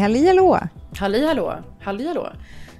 [0.00, 0.58] Halli hallå!
[0.96, 1.54] Halli hallå!
[1.80, 2.32] Halli hallå!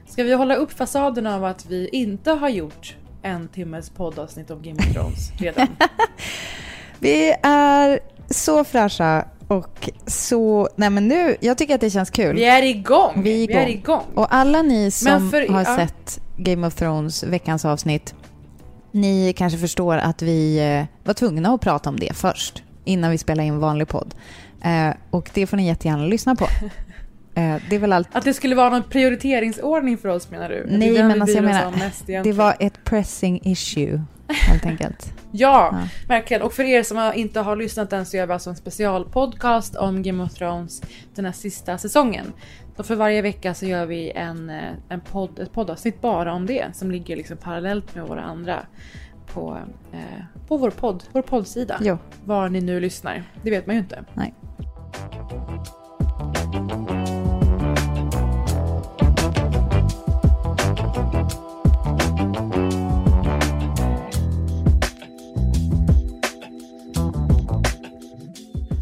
[0.08, 4.62] Ska vi hålla upp fasaden av att vi inte har gjort en timmes poddavsnitt om
[4.62, 5.66] Game of Thrones redan?
[6.98, 8.00] vi är
[8.30, 10.68] så fräscha och så...
[10.76, 12.36] Nej men nu, jag tycker att det känns kul.
[12.36, 13.22] Vi är igång!
[13.22, 13.56] Vi är igång.
[13.56, 14.04] Vi är igång.
[14.14, 15.76] Och alla ni som för- har ja.
[15.76, 18.14] sett Game of Thrones veckans avsnitt,
[18.92, 23.18] ni kanske förstår att vi eh, var tvungna att prata om det först, innan vi
[23.18, 24.14] spelade in vanlig podd.
[24.62, 26.46] Eh, och det får ni jättegärna lyssna på.
[27.34, 28.08] Eh, det är väl allt.
[28.12, 30.64] Att det skulle vara någon prioriteringsordning för oss menar du?
[30.64, 35.12] Att Nej, men alltså jag menar, det var ett pressing issue, helt enkelt.
[35.32, 35.88] Ja, Ja.
[36.08, 36.42] verkligen.
[36.42, 40.02] Och för er som inte har lyssnat än så gör vi alltså en specialpodcast om
[40.02, 40.82] Game of Thrones
[41.14, 42.32] den här sista säsongen.
[42.76, 46.46] Så för varje vecka så gör vi en, eh, en podd, ett poddavsnitt bara om
[46.46, 48.58] det som ligger liksom parallellt med våra andra
[49.34, 49.58] på,
[49.92, 49.98] eh,
[50.48, 51.78] på vår podd, vår poddsida.
[51.80, 51.98] Jo.
[52.24, 53.22] Var ni nu lyssnar.
[53.42, 54.04] Det vet man ju inte.
[54.14, 54.34] Nej.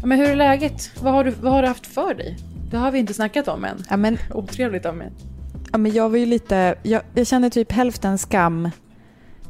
[0.01, 0.91] Ja, Men hur är läget?
[1.01, 2.37] Vad har, du, vad har du haft för dig?
[2.71, 3.83] Det har vi inte snackat om än.
[3.89, 5.11] Ja, men, Otrevligt av mig.
[5.71, 6.75] ja, men jag var ju lite...
[6.83, 8.69] Jag, jag kände typ hälften skam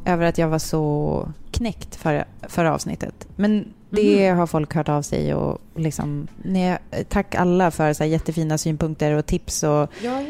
[0.05, 3.27] över att jag var så knäckt för, förra avsnittet.
[3.35, 6.27] Men det har folk hört av sig och liksom...
[6.43, 6.77] Ni,
[7.09, 10.21] tack alla för så jättefina synpunkter och tips och Ja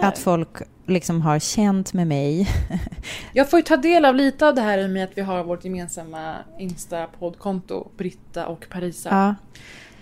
[0.00, 0.48] att folk
[0.86, 2.48] liksom har känt med mig.
[3.32, 5.22] Jag får ju ta del av lite av det här i och med att vi
[5.22, 9.08] har vårt gemensamma Insta-poddkonto, Britta och Parisa.
[9.10, 9.34] Ja,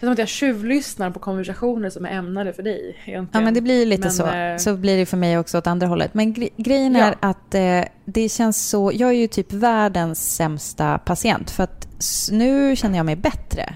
[0.07, 2.79] som att jag tjuvlyssnar på konversationer som är ämnade för dig.
[3.05, 3.29] Egentligen.
[3.33, 4.27] ja men det blir lite Men, så.
[4.27, 6.15] eh, Så blir det för mig också åt andra hållet.
[6.15, 7.05] Men gre- grejen Ja.
[7.05, 8.91] är att eh, det känns så...
[8.95, 11.51] Jag är ju typ världens sämsta patient.
[11.51, 11.89] För att
[12.33, 13.75] nu känner jag mig bättre.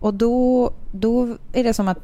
[0.00, 1.98] Och då, då är det som att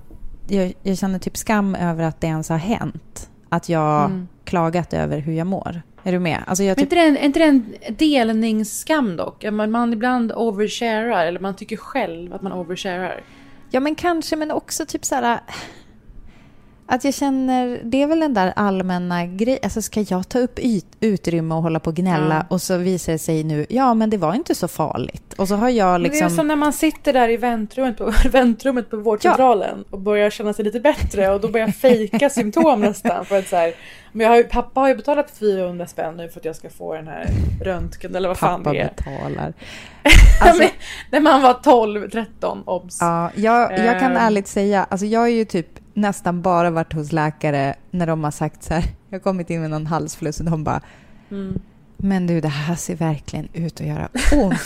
[0.49, 3.31] jag, jag känner typ skam över att det ens har hänt.
[3.49, 4.29] Att jag Mm.
[4.45, 5.83] klagat över hur jag mår.
[6.03, 6.39] Är du med?
[6.47, 9.45] Alltså jag Men typ, inte det en, är inte det en delningsskam dock?
[9.51, 13.21] Man, man ibland oversharar, eller man tycker själv att man oversharar
[13.71, 15.41] ja, men kanske, men också typ så här...
[16.93, 19.59] Att jag känner, det är väl den där allmänna grejen.
[19.63, 22.55] Alltså ska jag ta upp yt, utrymme och hålla på och gnälla Ja.
[22.55, 25.33] och så visar det sig nu, ja men det var inte så farligt.
[25.37, 26.31] Och så har jag Men Det är liksom...
[26.31, 30.65] som när man sitter där i väntrummet på, väntrummet på vårdcentralen och börjar känna sig
[30.65, 33.25] lite bättre och då börjar jag fejka symptom nästan.
[33.25, 33.73] För att så här,
[34.13, 36.71] men jag har ju, pappa har ju betalat 400 spänn nu för att jag ska
[36.71, 37.27] få den här
[37.65, 38.91] röntgen eller vad fan Pappa det är.
[38.97, 39.53] betalar.
[40.43, 40.65] Alltså,
[41.11, 42.99] när man var 12, 13, obs.
[43.01, 44.17] Ja, jag, jag kan Ehm.
[44.17, 48.31] ärligt säga, alltså jag har ju typ nästan bara varit hos läkare när de har
[48.31, 50.81] sagt så här, jag har kommit in med någon halsfluss och de bara,
[51.31, 51.61] Mm.
[51.97, 54.53] men du det här ser verkgen ut att göra ont.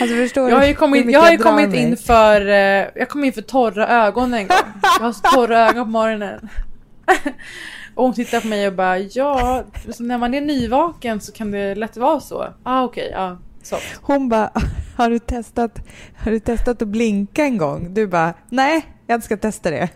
[0.00, 3.32] alltså Jag har ju kommit, jag har drar kommit in för, eh, jag kom in
[3.32, 4.56] för torra ögon en gång.
[4.98, 6.48] Jag har så torra ögon på morgonen.
[7.94, 11.50] Och hon tittar på mig och bara, ja, så när man är nyvaken så kan
[11.50, 12.46] det lätt vara så.
[12.62, 13.38] Ah, okej, ja.
[13.62, 13.76] Så.
[14.02, 14.50] Hon bara,
[14.96, 15.78] har du, testat,
[16.16, 17.94] har du testat att blinka en gång?
[17.94, 19.88] Du bara, nej, jag ska testa det.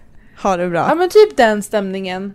[0.43, 0.87] Ha det bra.
[0.89, 2.35] Ja men typ den stämningen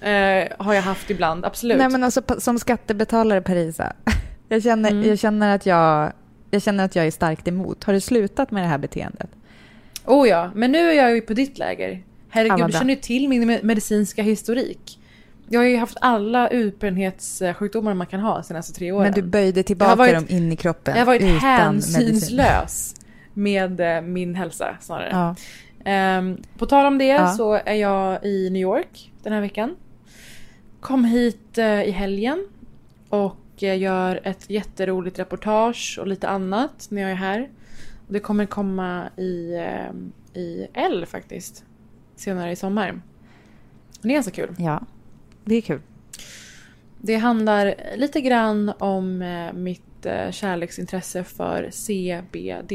[0.00, 1.78] eh, har jag haft ibland, absolut.
[1.78, 3.92] Nej men alltså som skattebetalare Parisa,
[4.48, 5.08] jag känner, Mm.
[5.08, 6.12] jag känner att jag
[6.50, 7.84] jag känner att jag är starkt emot.
[7.84, 9.30] Har du slutat med det här beteendet?
[10.04, 12.02] Oh ja, men nu är jag ju på ditt läger.
[12.30, 14.98] Herregud, vad du känner ju till min me- medicinska historik.
[15.48, 19.02] Jag har ju haft alla utbrändhetssjukdomar man kan ha de senaste tre åren.
[19.04, 21.94] Men du böjde tillbaka varit- dem in i kroppen jag har varit utan medicin.
[21.94, 22.94] hänsynslös
[23.34, 25.08] med eh, min hälsa snarare.
[25.12, 25.34] Ja.
[25.84, 27.28] Ehm, på tal om det Ja.
[27.28, 29.76] så är jag i New York den här veckan.
[30.80, 32.46] Kom hit eh, i helgen
[33.08, 37.48] och eh, gör ett jätteroligt reportage och lite annat när jag är här.
[38.08, 41.64] Det kommer komma i, eh, i L faktiskt.
[42.16, 43.00] Senare i sommar.
[44.02, 44.54] Det är ganska kul.
[44.58, 44.82] ja,
[45.44, 45.80] det är kul.
[47.00, 49.82] Det handlar lite grann om eh, mitt
[50.30, 52.72] kärleksintresse för CBD.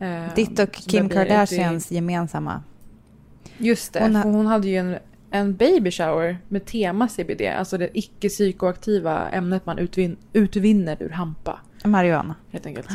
[0.00, 2.62] Eh, Ditt och Kim det Kardashians gemensamma.
[3.58, 4.96] Just det, Hon har- hon hade ju en,
[5.30, 7.42] en baby shower med tema CBD.
[7.58, 11.58] Alltså det icke psykoaktiva ämnet man utvin, utvinner ur hampa.
[11.84, 12.34] Marijuana.
[12.52, 12.88] Helt enkelt.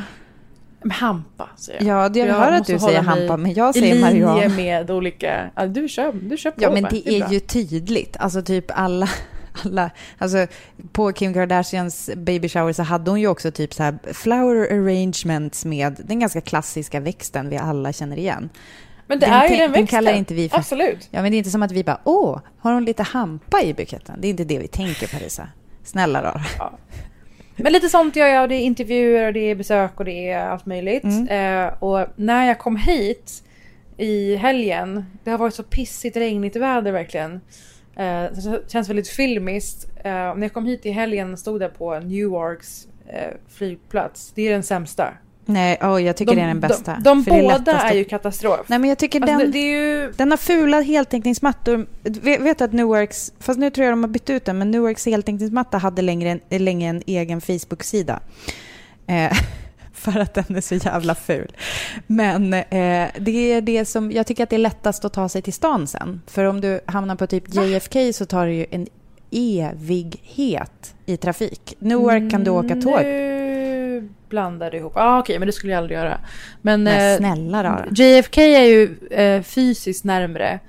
[0.92, 2.04] Hampa säger jag.
[2.04, 4.56] Ja, det- jag Jag hör att du säger hampa, men jag I säger linje marijuana.
[4.56, 5.50] med olika...
[5.56, 6.90] Ja, du kör, du kör på Ja, men bara.
[6.90, 7.34] det är bra.
[7.34, 8.18] ju tydligt.
[8.20, 9.10] Alltså typ alla,
[9.66, 10.48] alla, alltså
[10.92, 15.66] på Kim Kardashians baby shower så hade hon ju också typ så här flower arrangements
[15.66, 18.50] med den ganska klassiska växten vi alla känner igen.
[19.08, 19.88] Men det den är ju den den växten.
[19.88, 21.08] kallar inte vi för- Absolut.
[21.12, 23.74] Ja, men det är inte som att vi bara, åh, har hon lite hampa i
[23.74, 24.16] buketten?
[24.22, 25.48] Det är inte det vi tänker Parisa.
[25.84, 26.42] Snälla då.
[26.60, 26.78] Ja.
[27.56, 28.50] Men lite sånt gör jag.
[28.50, 31.04] Det är intervjuer och det är besök och det är allt möjligt.
[31.04, 31.28] Mm.
[31.68, 33.44] Eh, och när jag kom hit
[33.98, 35.06] i helgen.
[35.24, 37.42] Det har varit så pissigt regnigt väder verkligen.
[37.96, 39.88] Eh, så det känns väldigt filmiskt.
[39.96, 44.32] Eh, när jag kom hit i helgen stod jag på Newarks eh, flygplats.
[44.36, 45.14] Det är den sämsta.
[45.46, 46.98] Nej, oh, jag tycker De, det är den bästa.
[47.02, 47.88] de, de båda lättaste.
[47.88, 48.60] är ju katastrof.
[48.68, 49.52] Nej, men jag tycker Alltså, den...
[49.52, 50.12] det, det är ju...
[50.12, 51.86] Den har fula heltäckningsmattor.
[52.04, 54.72] Vet vet du att Newarks, fast nu tror jag de har bytt ut den, men
[54.72, 58.20] Newarks heltäckningsmatta hade längre länge en egen Facebook-sida.
[59.08, 59.38] Eh,
[60.04, 61.52] för att den är så jävla ful.
[62.08, 65.42] Men eh, det är det som, jag tycker att det är lättast att ta sig
[65.42, 66.22] till stan sen.
[66.28, 68.88] För om du hamnar på typ JFK så tar det ju en
[69.32, 71.76] evighet i trafik.
[71.80, 73.04] Newark kan du åka tåg.
[73.04, 74.94] Nu blandar du ihop.
[74.96, 76.18] Ah, Okej, men det skulle jag aldrig göra.
[76.62, 77.86] Men, Men eh, snälla rara.
[77.92, 80.60] JFK är ju eh, fysiskt närmre.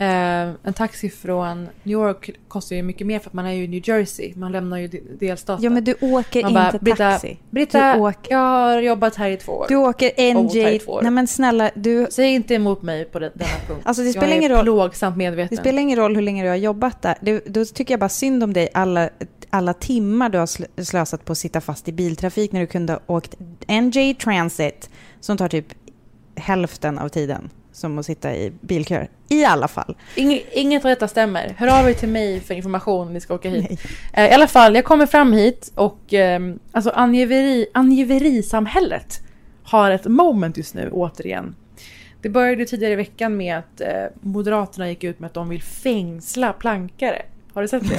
[0.00, 3.64] Eh, en taxi från New York kostar ju mycket mer för att man är ju
[3.64, 4.32] i New Jersey.
[4.36, 5.64] Man lämnar ju de- delstaten.
[5.64, 7.38] Ja, men du åker Man bara, inte Britta, taxi.
[7.50, 9.66] Britta, du åker, jag har jobbat här i två år.
[9.68, 10.80] du åker NJ...
[10.86, 11.02] år.
[11.02, 12.06] Nej, men snälla, du...
[12.10, 13.82] Säg inte emot mig på den, denna punkt.
[13.84, 14.62] Alltså, det spelar jag är ingen roll.
[14.64, 15.56] plågsamt medveten.
[15.56, 17.14] Det spelar ingen roll hur länge du har jobbat där.
[17.20, 19.10] Det, då tycker jag bara synd om dig alla,
[19.50, 22.92] alla timmar du har sl- slösat på att sitta fast i biltrafik när du kunde
[22.92, 23.34] ha åkt
[23.68, 25.66] NJ Transit som tar typ
[26.36, 29.10] hälften av tiden som att sitta i bilköer.
[29.28, 29.96] I alla fall.
[30.14, 31.54] Inge, inget av detta stämmer.
[31.58, 33.80] Hör av er till mig för information om ni ska åka hit.
[34.12, 36.40] Eh, I alla fall, jag kommer fram hit och eh,
[36.72, 39.20] alltså angiveri, angiverisamhället
[39.64, 41.54] har ett moment just nu återigen.
[42.22, 43.88] Det började tidigare i veckan med att eh,
[44.20, 47.22] Moderaterna gick ut med att de vill fängsla plankare.
[47.54, 47.98] Har du sett det?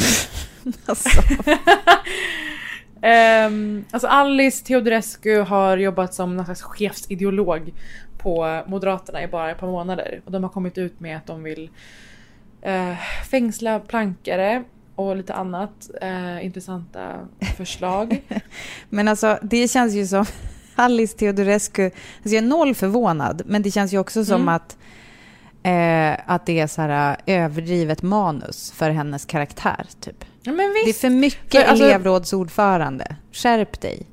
[0.85, 1.09] Alltså,
[3.01, 7.73] Ehm, alltså Alice Teodorescu har jobbat som någon slags chefsideolog
[8.21, 10.21] på Moderaterna i bara ett par månader.
[10.25, 11.69] Och de har kommit ut med att de vill
[12.61, 12.93] eh,
[13.31, 14.63] fängsla plankare
[14.95, 17.27] och lite annat eh, intressanta
[17.57, 18.21] förslag.
[18.89, 20.25] men alltså, det känns ju som
[20.75, 21.85] Alice Teodorescu.
[21.85, 24.49] Alltså jag är noll förvånad, men det känns ju också som Mm.
[24.55, 24.77] att,
[25.63, 29.85] eh, att det är så här äh, överdrivet manus för hennes karaktär.
[29.99, 30.25] Typ.
[30.43, 33.15] ja, Det är för mycket För, alltså- elevrådsordförande.
[33.31, 34.05] Skärp dig.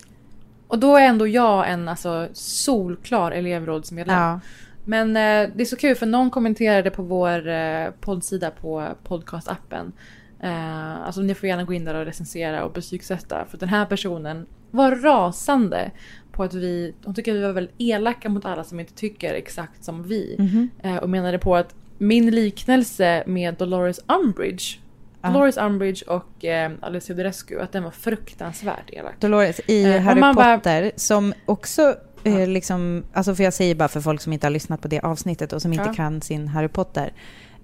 [0.69, 4.19] Och då är ändå jag en alltså, solklar elevrådsmedlem.
[4.19, 4.41] Ja.
[4.85, 9.93] Men eh, det är så kul för någon kommenterade på vår eh, poddsida på podcastappen.
[10.41, 13.45] Eh, alltså ni får gärna gå in där och recensera och betygsätta.
[13.51, 15.91] För den här personen var rasande
[16.33, 19.35] på att vi, hon tycker att vi var väldigt elaka mot alla som inte tycker
[19.35, 20.37] exakt som vi.
[20.39, 20.71] Mhm.
[20.83, 24.79] Eh, och menade på att min liknelse med Dolores Umbridge,
[25.29, 25.33] Ja.
[25.33, 29.15] Dolores Umbridge och eh, Alice Teodorescu, att den var fruktansvärt elak.
[29.21, 31.95] Dolores i Eh, Harry man bara- Potter som också
[32.25, 35.01] eh, liksom, alltså för jag säger bara för folk som inte har lyssnat på det
[35.01, 37.13] avsnittet och som inte kan sin Harry Potter.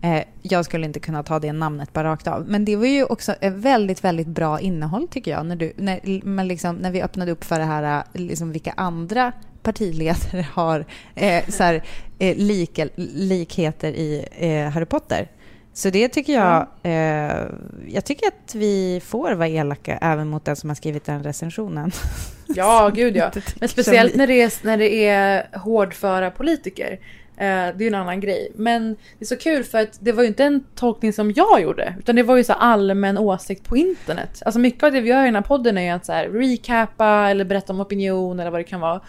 [0.03, 2.49] Eh, jag skulle inte kunna ta det namnet bara rakt av.
[2.49, 5.47] Men det var ju också ett väldigt, väldigt bra innehåll tycker jag.
[5.47, 8.73] När, du, när, men liksom, när vi öppnade upp för det här, eh, liksom vilka
[8.77, 9.33] andra
[9.63, 10.85] partiledare har
[11.15, 11.83] eh, så här,
[12.19, 15.29] eh, lika, likheter i eh, Harry Potter.
[15.75, 17.47] Så det tycker jag, eh,
[17.89, 21.93] jag tycker att vi får vara elaka även mot den som har skrivit den recensionen.
[22.47, 23.31] Ja, gud ja.
[23.61, 26.99] Men speciellt när det är, när det är hårdföra politiker.
[27.37, 28.53] Eh, det är ju en annan grej.
[28.55, 31.63] Men det är så kul för att det var ju inte en tolkning som jag
[31.63, 31.95] gjorde.
[31.99, 34.43] Utan det var ju så allmän åsikt på internet.
[34.45, 36.29] Alltså mycket av det vi gör i den här podden är ju att så här
[36.29, 39.01] recappa eller berätta om opinion eller vad det kan vara.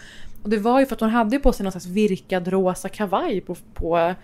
[0.42, 3.40] Och det var ju för att hon hade på sig någon slags virkad rosa kavaj
[3.40, 4.14] på, på,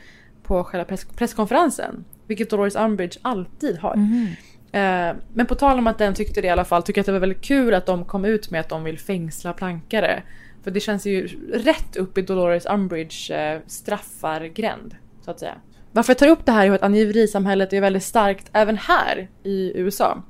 [0.43, 2.05] på själva press, presskonferensen.
[2.27, 3.97] Vilket Dolores Umbridge alltid har.
[3.97, 4.29] Mhm.
[4.73, 7.07] Eh, men på tal om att den tyckte det i alla fall, tycker jag att
[7.07, 10.23] det var väldigt kul att de kom ut med att de vill fängsla plankare.
[10.65, 15.55] För det känns ju rätt upp i Dolores Umbridge eh, straffargränd, så att säga.
[15.93, 19.73] Varför jag tar upp det här är att angiverisamhället är väldigt starkt även här i
[19.75, 20.23] USA.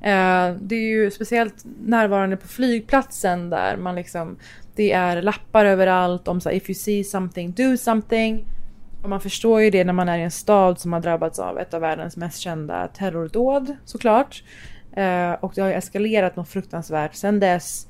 [0.00, 4.36] Eh, det är ju speciellt närvarande på flygplatsen där man liksom
[4.74, 8.46] det är lappar överallt om så här, if you see something, do something.
[9.04, 11.58] Och man förstår ju det när man är i en stad som har drabbats av
[11.58, 14.44] ett av världens mest kända terrordåd såklart.
[14.96, 17.88] Eh, och det har ju eskalerat något fruktansvärt sedan dess.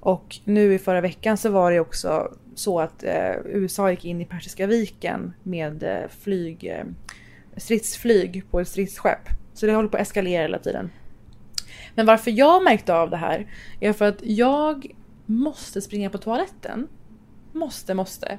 [0.00, 4.20] Och nu i förra veckan så var det också så att eh, USA gick in
[4.20, 6.84] i Persiska viken med eh, flyg, eh,
[7.56, 9.28] stridsflyg på ett stridsskepp.
[9.54, 10.90] Så det håller på att eskalera hela tiden.
[11.94, 13.46] Men varför jag märkte av det här
[13.80, 14.86] är för att jag
[15.26, 16.88] måste springa på toaletten.
[17.52, 18.38] Måste, måste.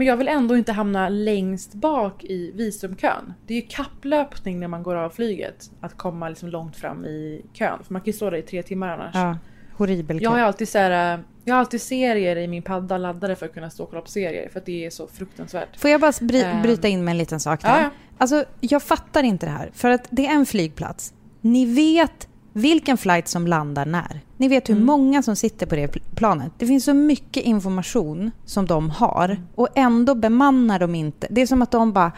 [0.00, 3.32] Men jag vill ändå inte hamna längst bak i visumkön.
[3.46, 5.70] Det är ju kapplöpning när man går av flyget.
[5.80, 7.78] Att komma liksom långt fram i kön.
[7.84, 9.14] För man kan ju stå där i tre timmar annars.
[9.14, 9.36] Ja,
[9.76, 13.46] horribel Jag har alltid, så här, jag har alltid serier i min padda laddade för
[13.46, 14.48] att kunna stå och kolla på serier.
[14.48, 15.80] För att det är så fruktansvärt.
[15.80, 16.62] Får jag bara bry- Ehm.
[16.62, 17.68] bryta in med en liten sak där?
[17.68, 17.90] Ja, ja.
[18.18, 19.70] Alltså, jag fattar inte det här.
[19.74, 21.14] För att det är en flygplats.
[21.40, 24.20] Ni vet vilken flight som landar när.
[24.36, 24.86] Ni vet hur Mm.
[24.86, 26.52] många som sitter på det pl- planet.
[26.58, 31.26] Det finns så mycket information som de har och ändå bemannar de inte.
[31.30, 32.12] Det är som att de bara,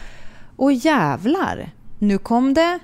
[0.57, 2.79] åh jävlar, nu kom det,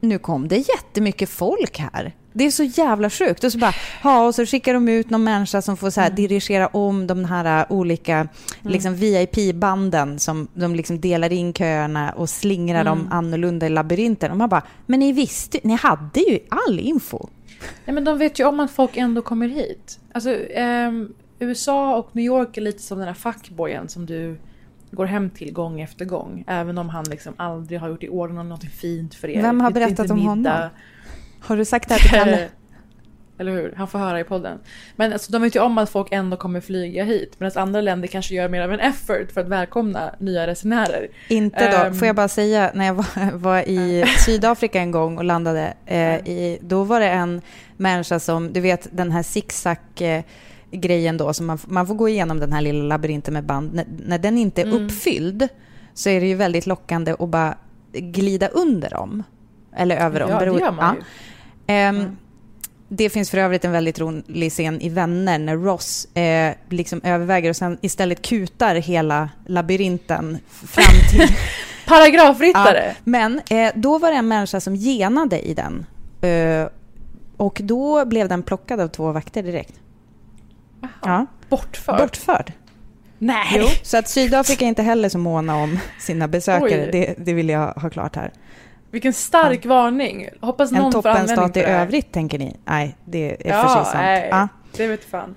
[0.00, 2.14] nu kom det jättemycket folk här.
[2.32, 3.44] Det är så jävla sjukt.
[3.44, 6.10] Och så bara, ja, och så skickar de ut någon människa som får så här
[6.10, 8.28] dirigera om de här äh, olika
[8.62, 14.30] liksom VIP-banden som de liksom delar in köerna och slingrar dem annorlunda i labyrinten.
[14.30, 17.28] Och man bara, men ni visste, ni hade ju all info.
[17.84, 19.98] Nej, men de vet ju om att folk ändå kommer hit.
[20.12, 24.36] Alltså, ehm, USA och New York är lite som den här fuckboyen som du
[24.90, 26.44] går hem till gång efter gång.
[26.46, 29.42] Även om han liksom aldrig har gjort i ordning något fint för er.
[29.42, 30.30] Vem har berättat om middag.
[30.30, 30.70] honom?
[31.42, 32.48] Har du sagt det här till Kalle?
[33.38, 33.74] Eller hur?
[33.76, 34.58] Han får höra i podden.
[34.96, 37.34] Men alltså, de vet ju om att folk ändå kommer flyga hit.
[37.38, 41.08] Medan andra länder kanske gör mer av en effort för att välkomna nya resenärer.
[41.28, 41.76] Inte då.
[41.76, 41.94] Ehm.
[41.94, 46.14] Får jag bara säga, när jag var, var i Sydafrika en gång och landade, eh,
[46.14, 47.40] i, då var det en
[47.76, 50.22] människa som, du vet den här zigzag eh,
[50.70, 53.74] grejen då, som man, man får gå igenom den här lilla labyrinten med band.
[53.74, 54.84] När, när den inte är Mm.
[54.86, 55.48] uppfylld
[55.94, 57.54] så är det ju väldigt lockande att bara
[57.92, 59.22] glida under dem.
[59.76, 60.30] Eller över dem.
[60.30, 61.02] Ja, det gör man ju.
[61.66, 62.16] Ehm, Mm.
[62.94, 67.50] Det finns för övrigt en väldigt rolig scen i Vänner när Ross eh, liksom överväger
[67.50, 71.28] och sen istället kutar hela labyrinten fram till
[71.86, 72.94] Paragrafryttare!
[73.04, 75.86] men eh, då var det en människa som genade i den.
[76.30, 76.68] Eh,
[77.36, 79.74] och då blev den plockad av två vakter direkt.
[81.02, 81.26] Ja.
[81.48, 81.98] Bortförd?
[82.00, 82.52] Bortförd.
[83.18, 83.78] Nej!
[83.82, 86.88] Så att Sydafrika är inte heller så måna om sina besökare.
[86.92, 88.32] Det, det vill jag ha klart här.
[88.92, 90.28] Vilken stark varning.
[90.40, 92.56] Hoppas En någon användning toppenstat i det övrigt, tänker ni?
[92.64, 93.94] Nej, det är Ja, för sig sant.
[93.94, 94.28] nej.
[94.30, 94.48] Ja.
[94.76, 95.34] Det vet fan.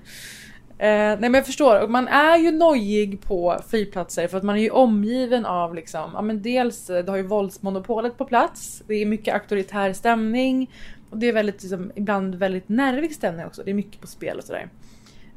[0.78, 4.60] Eh, nej men jag förstår, man är ju nojig på flygplatser för att man är
[4.60, 8.94] ju omgiven av liksom, ja men dels, eh, du har ju våldsmonopolet på plats, det
[8.94, 10.70] är mycket auktoritär stämning
[11.10, 14.38] och det är väldigt, liksom, ibland väldigt nervig stämning också, det är mycket på spel
[14.38, 14.68] och sådär.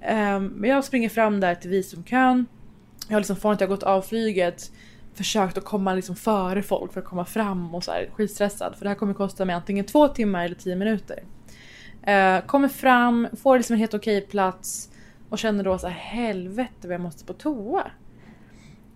[0.02, 2.46] Eh, men jag springer fram där till visumkön,
[3.08, 4.72] jag har liksom från att jag gått av flyget
[5.20, 8.86] försökt att komma liksom före folk för att komma fram och så här skitstressad för
[8.86, 11.24] det här kommer kosta mig antingen två timmar eller tio minuter.
[12.04, 14.90] Eh, kommer fram, får liksom en helt okej plats
[15.30, 17.92] och känner då så här helvete vad jag måste på toa.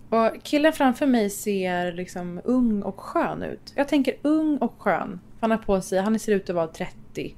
[0.10, 3.74] Och killen framför mig ser liksom ung och skön ut.
[3.76, 5.20] Jag tänker ung och skön.
[5.40, 7.36] Han har på sig, han ser ut att vara 30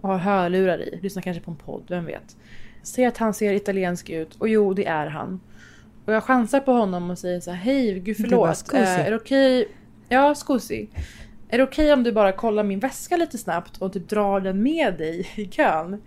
[0.00, 0.98] och har hörlurar i.
[1.02, 2.36] Lyssnar kanske på en podd, vem vet.
[2.82, 5.40] Ser att han ser italiensk ut och jo, det är han.
[6.06, 8.56] Och jag chansar på honom och säger så här, hej, gud bara, förlåt.
[8.56, 9.68] "Scusi." Eh, är det okej?
[10.08, 10.88] Ja, scusi.
[11.48, 14.62] Är det okej om du bara kollar min väska lite snabbt och typ drar den
[14.62, 16.02] med dig i kön?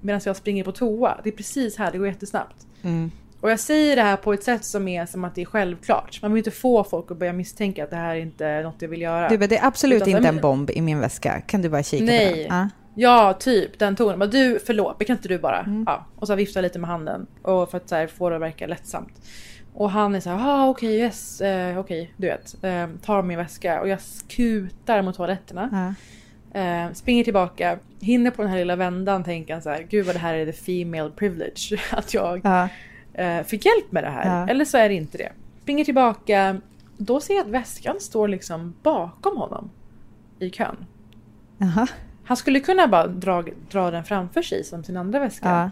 [0.00, 1.20] Medan jag springer på toa.
[1.24, 2.66] Det är precis här, det går jättesnabbt.
[2.82, 3.10] Mm.
[3.40, 6.22] Och jag säger det här på ett sätt som är som att det är självklart.
[6.22, 8.82] Man vill inte få folk att börja misstänka att det här är inte är något
[8.82, 9.28] jag vill göra.
[9.28, 11.40] Du, det är absolut Utan inte en bomb i min väska.
[11.40, 12.46] Kan du bara kika på Nej.
[12.48, 12.58] den?
[12.58, 12.68] Ja.
[13.00, 14.18] Ja, typ den tonen.
[14.18, 15.60] Men du, förlåt, men kan inte du bara?
[15.60, 15.84] Mm.
[15.86, 16.04] Ja.
[16.16, 17.26] Och så vifta lite med handen.
[17.42, 19.20] Och för att så här, få det att verka lättsamt.
[19.74, 22.64] Och han är så här, ah, okej, yes, eh, okej, du vet.
[22.64, 25.94] Eh, tar min väska och jag skutar mot toaletterna.
[26.52, 26.60] Ja.
[26.60, 30.14] Eh, springer tillbaka, hinner på den här lilla vändan tänker han så här, gud vad
[30.14, 31.80] det här är the female privilege.
[31.90, 32.68] Att jag Ja.
[33.14, 34.48] eh, fick hjälp med det här.
[34.50, 35.32] Eller så är det inte det.
[35.62, 36.60] Springer tillbaka,
[36.96, 39.70] då ser jag att väskan står liksom bakom honom.
[40.38, 40.76] I kön.
[41.58, 41.86] Jaha.
[42.30, 45.48] Han skulle kunna bara dra, dra den framför sig som sin andra väska.
[45.48, 45.70] Ja.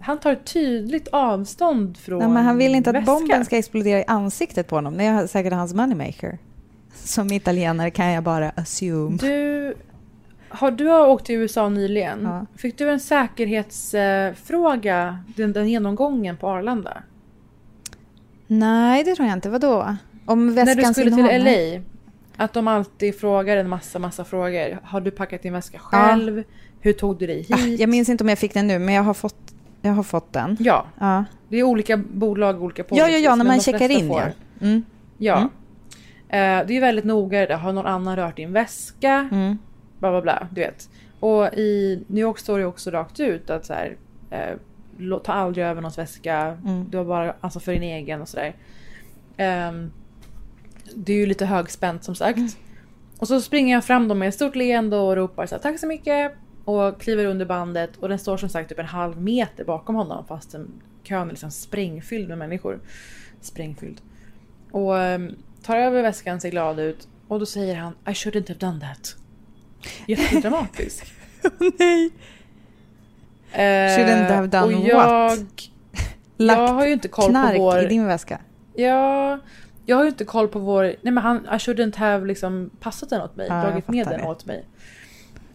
[0.00, 3.14] Han tar tydligt avstånd från Ja, men han vill inte att väskan.
[3.14, 4.96] bomben ska explodera i ansiktet på honom.
[4.96, 6.38] Det är säkert hans moneymaker.
[6.94, 9.16] Som italienare kan jag bara assume.
[9.16, 9.74] Du,
[10.48, 12.22] har du har åkt till USA nyligen.
[12.22, 12.46] Ja.
[12.56, 17.02] Fick du en säkerhetsfråga, den, den genomgången på Arlanda?
[18.46, 19.50] Nej, det tror jag inte.
[19.50, 19.96] Vadå?
[20.26, 21.30] Om väskans När du skulle innehåll?
[21.54, 21.80] till LA.
[22.40, 24.78] Att de alltid frågar en massa, massa frågor.
[24.84, 26.42] Har du packat din väska själv?
[26.80, 27.50] Hur tog du dig hit?
[27.52, 30.02] Ah, jag minns inte om jag fick den nu, men jag har fått, jag har
[30.02, 30.56] fått den.
[30.60, 34.08] Ja, Ja, det är olika bolag, olika ja, ja, ja när man checkar in.
[34.08, 34.20] får.
[34.20, 34.66] Ja.
[34.66, 34.82] Mm.
[35.18, 35.36] Ja.
[35.36, 36.60] Mm.
[36.60, 37.56] Eh, det är väldigt noga det där.
[37.56, 39.28] Har någon annan rört din väska?
[39.32, 39.58] Mm.
[39.98, 40.88] Bla bla bla, du vet.
[41.20, 43.96] Och i New York står det också rakt ut att så här,
[44.98, 46.36] lå- ta aldrig över någons väska.
[46.64, 46.84] Mm.
[46.90, 48.54] Du har bara ansvar för din egen och sådär.
[49.36, 49.90] Ehm,
[50.94, 52.38] det är ju lite högspänt som sagt.
[52.38, 52.50] Mm.
[53.18, 55.80] Och så springer jag fram då med ett stort leende och ropar så här, tack
[55.80, 56.32] så mycket.
[56.64, 60.26] Och kliver under bandet och den står som sagt typ en halv meter bakom honom
[60.26, 60.54] fast
[61.02, 62.80] kön är liksom sprängfylld med människor.
[63.40, 64.00] Sprängfylld.
[64.70, 68.60] Och ehm, tar över väskan, ser glad ut och då säger han I shouldn't have
[68.60, 69.16] done that.
[70.06, 71.12] Jättedramatisk.
[71.78, 72.10] Nej.
[73.52, 75.70] Eh, Shouldn't have done och jag, what?
[76.36, 77.84] Jag har ju inte koll på vår...
[77.84, 78.40] i din väska?
[78.74, 79.38] Ja,
[79.88, 80.82] jag har ju inte koll på vår...
[80.82, 84.20] Nej men han, I shouldn't have liksom passat den åt mig, Ja, dragit med den
[84.20, 84.26] det.
[84.26, 84.64] åt mig.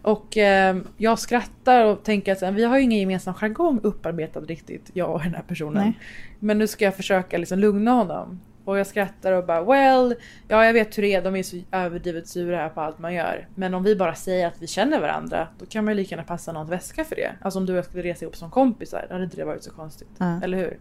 [0.02, 4.90] Och eh, jag skrattar och tänker att vi har ju ingen gemensam jargong upparbetad riktigt,
[4.92, 5.82] jag och den här personen.
[5.82, 5.98] Nej.
[6.38, 8.40] Men nu ska jag försöka liksom lugna honom.
[8.64, 10.14] Och jag skrattar och bara well,
[10.48, 13.14] ja jag vet hur det är, de är så överdrivet sura här på allt man
[13.14, 13.48] gör.
[13.54, 16.26] Men om vi bara säger att vi känner varandra, då kan man ju lika gärna
[16.26, 17.32] passa någons väska för det.
[17.40, 19.64] Alltså om du och jag skulle resa ihop som kompisar, då hade inte det varit
[19.64, 20.08] så konstigt.
[20.18, 20.40] Ja.
[20.42, 20.78] Eller hur?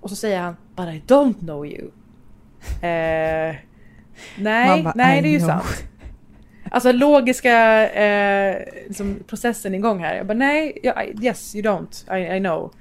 [0.00, 1.90] Och så säger han But I don't know you.
[2.82, 3.56] Eh,
[4.38, 5.48] nej, bara, nej I det är ju know.
[5.48, 5.84] sant.
[6.70, 10.14] Alltså logiska eh, liksom, processen igång här.
[10.16, 12.16] Jag bara nej, ja, I, yes you don't.
[12.18, 12.72] I, I know.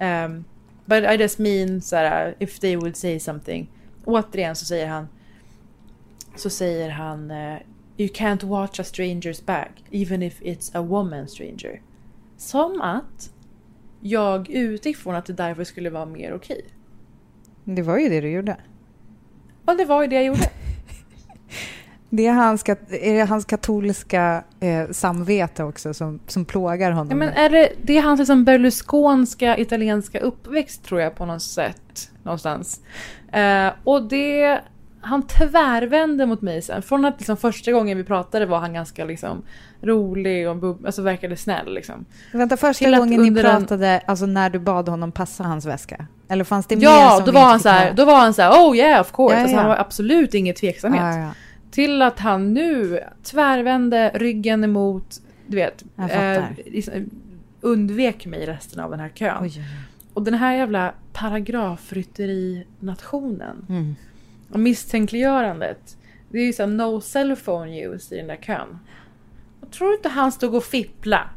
[0.00, 0.44] Um,
[0.84, 3.70] but I just mean såhär, if they would say something.
[4.04, 5.08] Återigen så säger han
[6.36, 7.58] så säger han eh,
[7.96, 11.80] You can't watch a stranger's back even if it's a woman stranger.
[12.36, 13.30] Som att
[14.00, 16.64] jag utgick från att det därför skulle vara mer okej.
[17.64, 18.56] Det var ju det du gjorde.
[19.64, 20.40] Och det var ju det jag gjorde.
[22.10, 27.10] Det är hans, är det hans katolska eh, samvete också som, som plågar honom.
[27.10, 31.42] Ja, men är det, det är hans liksom berlusconska italienska uppväxt tror jag på något
[31.42, 32.10] sätt.
[32.22, 32.80] Någonstans.
[33.32, 34.60] Eh, och det...
[35.00, 36.82] Han tvärvände mot mig sen.
[36.82, 39.42] Från att liksom första gången vi pratade var han ganska liksom
[39.82, 42.04] rolig och bub- alltså verkade snäll liksom.
[42.32, 45.66] Vänta, första till gången ni under en- pratade, alltså när du bad honom passa hans
[45.66, 46.06] väska?
[46.28, 48.42] Eller fanns det mer Ja, som då var, han så här, då var han så
[48.42, 49.34] här, oh yeah of course.
[49.34, 49.60] Ja, Alltså, ja.
[49.60, 51.02] han var absolut ingen tveksamhet.
[51.16, 51.30] Ja.
[51.70, 55.84] Till att han nu tvärvände ryggen emot, du vet,
[56.66, 57.10] liksom,
[57.60, 59.36] undvek mig resten av den här kön.
[59.42, 59.64] Oj, oj.
[60.14, 63.96] Och den här jävla paragrafrytteri-nationen Mm.
[64.50, 65.96] och misstänkliggörandet.
[66.30, 68.78] Det är ju såhär no cell phone use i den där kön.
[69.60, 71.28] Jag tror inte han stod och fippla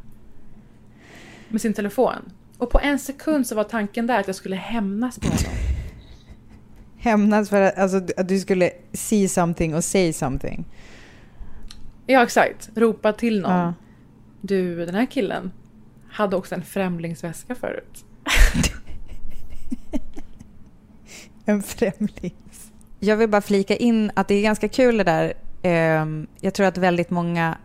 [1.49, 2.15] med sin telefon.
[2.57, 5.43] Och på en sekund så var tanken där att jag skulle hämnas på honom.
[6.97, 10.65] Hämnas för att, alltså, att du skulle see something och say something.
[12.05, 13.51] Ja exakt, ropa till någon.
[13.51, 13.73] Ja.
[14.41, 15.51] Du, den här killen
[16.09, 18.05] hade också en främlingsväska förut.
[21.45, 22.71] En främlings.
[22.99, 25.33] Jag vill bara flika in att det är ganska kul det där.
[25.61, 27.57] Ehm, Jag tror att väldigt många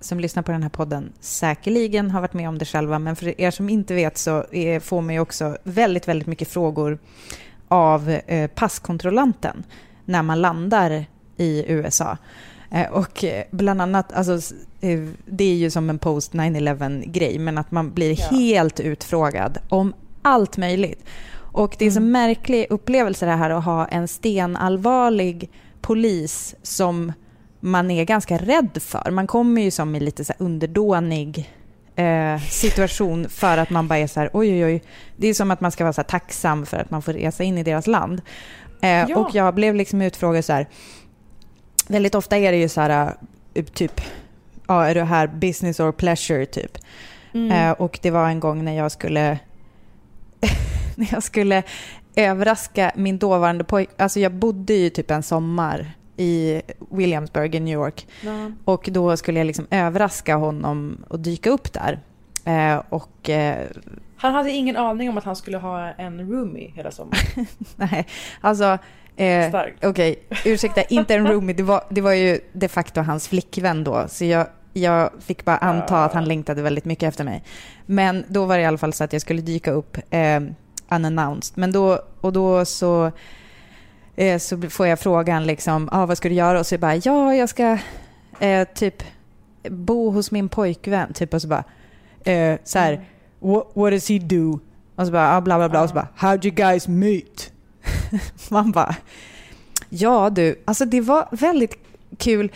[0.00, 2.98] som lyssnar på den här podden säkerligen har varit med om det själva.
[2.98, 6.48] Men för er som inte vet så är- får man ju också väldigt, väldigt mycket
[6.48, 6.98] frågor
[7.68, 9.64] av eh, passkontrollanten
[10.04, 11.04] när man landar
[11.36, 12.18] i USA.
[12.70, 14.54] Eh, Och eh, bland annat, alltså,
[15.26, 18.26] det är ju som en post 9-11-grej, men att man blir Ja.
[18.36, 21.04] helt utfrågad om allt möjligt.
[21.52, 22.12] Och det är så Mm.
[22.12, 27.12] märklig upplevelse det här att ha en stenallvarlig polis som
[27.66, 29.10] man är ganska rädd för.
[29.10, 31.50] Man kommer ju som i lite så underdånig
[31.96, 34.82] eh, situation för att man bara är så här oj oj oj.
[35.16, 37.58] Det är som att man ska vara så tacksam för att man får resa in
[37.58, 38.22] i deras land.
[38.82, 39.16] Eh, Ja.
[39.16, 40.66] Och jag blev liksom utfrågad så här.
[41.88, 43.14] Väldigt ofta är det ju så här
[43.54, 44.00] eh, typ
[44.66, 46.78] ja, är du här business or pleasure typ.
[47.34, 47.52] Mm.
[47.52, 49.38] Eh, och det var en gång när jag skulle
[50.96, 51.62] när jag skulle
[52.16, 53.88] överraska min dåvarande pojk.
[53.96, 58.06] Alltså jag bodde ju typ en sommar i Williamsburg i New York.
[58.20, 58.50] Ja.
[58.64, 62.00] Och då skulle jag liksom överraska honom och dyka upp där.
[62.44, 63.66] Eh, och eh,
[64.16, 67.46] Han hade ingen aning om att han skulle ha en roomie hela sommaren.
[67.76, 68.06] nej,
[68.40, 68.78] alltså...
[69.16, 69.84] Eh, Starkt.
[69.84, 71.54] Okej, ursäkta, inte en roomie.
[71.56, 74.04] Det var, det var ju de facto hans flickvän då.
[74.08, 77.42] Så jag, jag fick bara anta att han längtade väldigt mycket efter mig.
[77.86, 80.40] Men då var det i alla fall så att jag skulle dyka upp eh,
[80.88, 81.58] unannounced.
[81.58, 83.12] Men då, och då så,
[84.16, 86.60] eh, så får jag frågan liksom, ah, vad ska du göra?
[86.60, 87.78] Och så bara, ja, jag ska
[88.40, 89.02] eh, typ
[89.70, 91.12] bo hos min pojkvän.
[91.12, 91.64] Typ och så bara,
[92.24, 93.04] eh, så här,
[93.38, 94.60] what, what does he do?
[94.96, 95.82] Och så bara, ah, bla bla bla.
[95.82, 97.52] Och så bara, how'd you guys meet?
[98.50, 98.96] Man bara,
[99.88, 101.74] ja du, alltså det var väldigt
[102.18, 102.52] kul.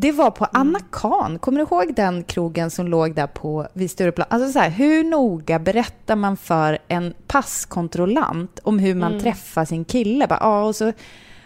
[0.00, 1.38] Det var på Anna Kahn.
[1.38, 4.26] Kommer du ihåg den krogen som låg där på vid Stureplan?
[4.30, 9.22] Alltså så här, hur noga berättar man för en passkontrollant om hur man Mm.
[9.22, 10.26] träffar sin kille?
[10.26, 10.92] Bara, ja, och så,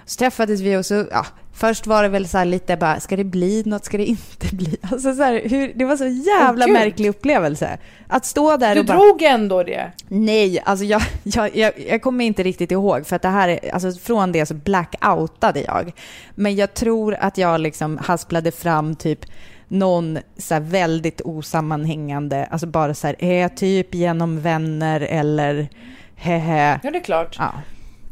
[0.05, 3.17] så träffades vi och så, ja, först var det väl så här lite bara, ska
[3.17, 4.77] det bli något, ska det inte bli?
[4.93, 6.75] Alltså så här, hur, det var så jävla Gud.
[6.75, 7.79] märklig upplevelse.
[8.09, 8.99] Att stå där Du och bara...
[8.99, 9.93] drog ändå det.
[10.09, 13.75] Nej, alltså jag, jag, jag, jag kommer inte riktigt ihåg för att det här är,
[13.75, 15.93] alltså från det så blackoutade jag.
[16.35, 19.21] Men jag tror att jag liksom hasplade fram typ
[19.69, 25.69] någon så väldigt osammanhängande, alltså bara så här, är typ genom vänner eller
[26.17, 26.81] hehe.
[26.83, 27.37] Ja det är klart.
[27.38, 27.53] Ja.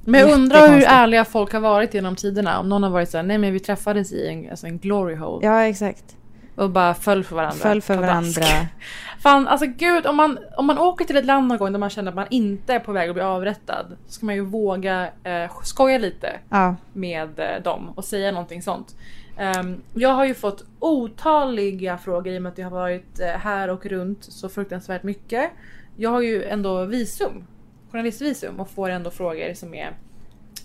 [0.04, 2.60] Men jag undrar hur ärliga folk har varit genom tiderna.
[2.60, 5.46] Om någon har varit såhär, nej men vi träffades i en, alltså en glory hole.
[5.46, 6.16] ja, exakt.
[6.54, 7.56] Och bara föll för varandra.
[7.58, 8.38] Föll för Pladask.
[8.40, 8.66] varandra.
[9.22, 11.90] Fan, alltså gud, om man, om man åker till ett land någon gång där man
[11.90, 13.86] känner att man inte är på väg att bli avrättad.
[14.06, 18.62] Så ska man ju våga eh, skoja lite Ja, med eh, dem och säga någonting
[18.62, 18.94] sånt.
[19.36, 23.26] Ehm, jag har ju fått otaliga frågor i och med att jag har varit eh,
[23.26, 25.50] här och runt så fruktansvärt mycket.
[25.96, 27.44] Jag har ju ändå visum,
[27.92, 29.96] journalistvisum och får ändå frågor som är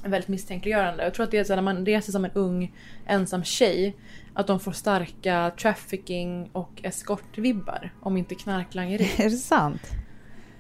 [0.04, 1.04] väldigt misstänkliggörande.
[1.04, 2.74] Jag tror att det är så när man reser som en ung
[3.06, 3.96] ensam tjej
[4.34, 9.12] att de får starka trafficking och eskortvibbar om inte knarklangeri.
[9.18, 9.82] Är det sant?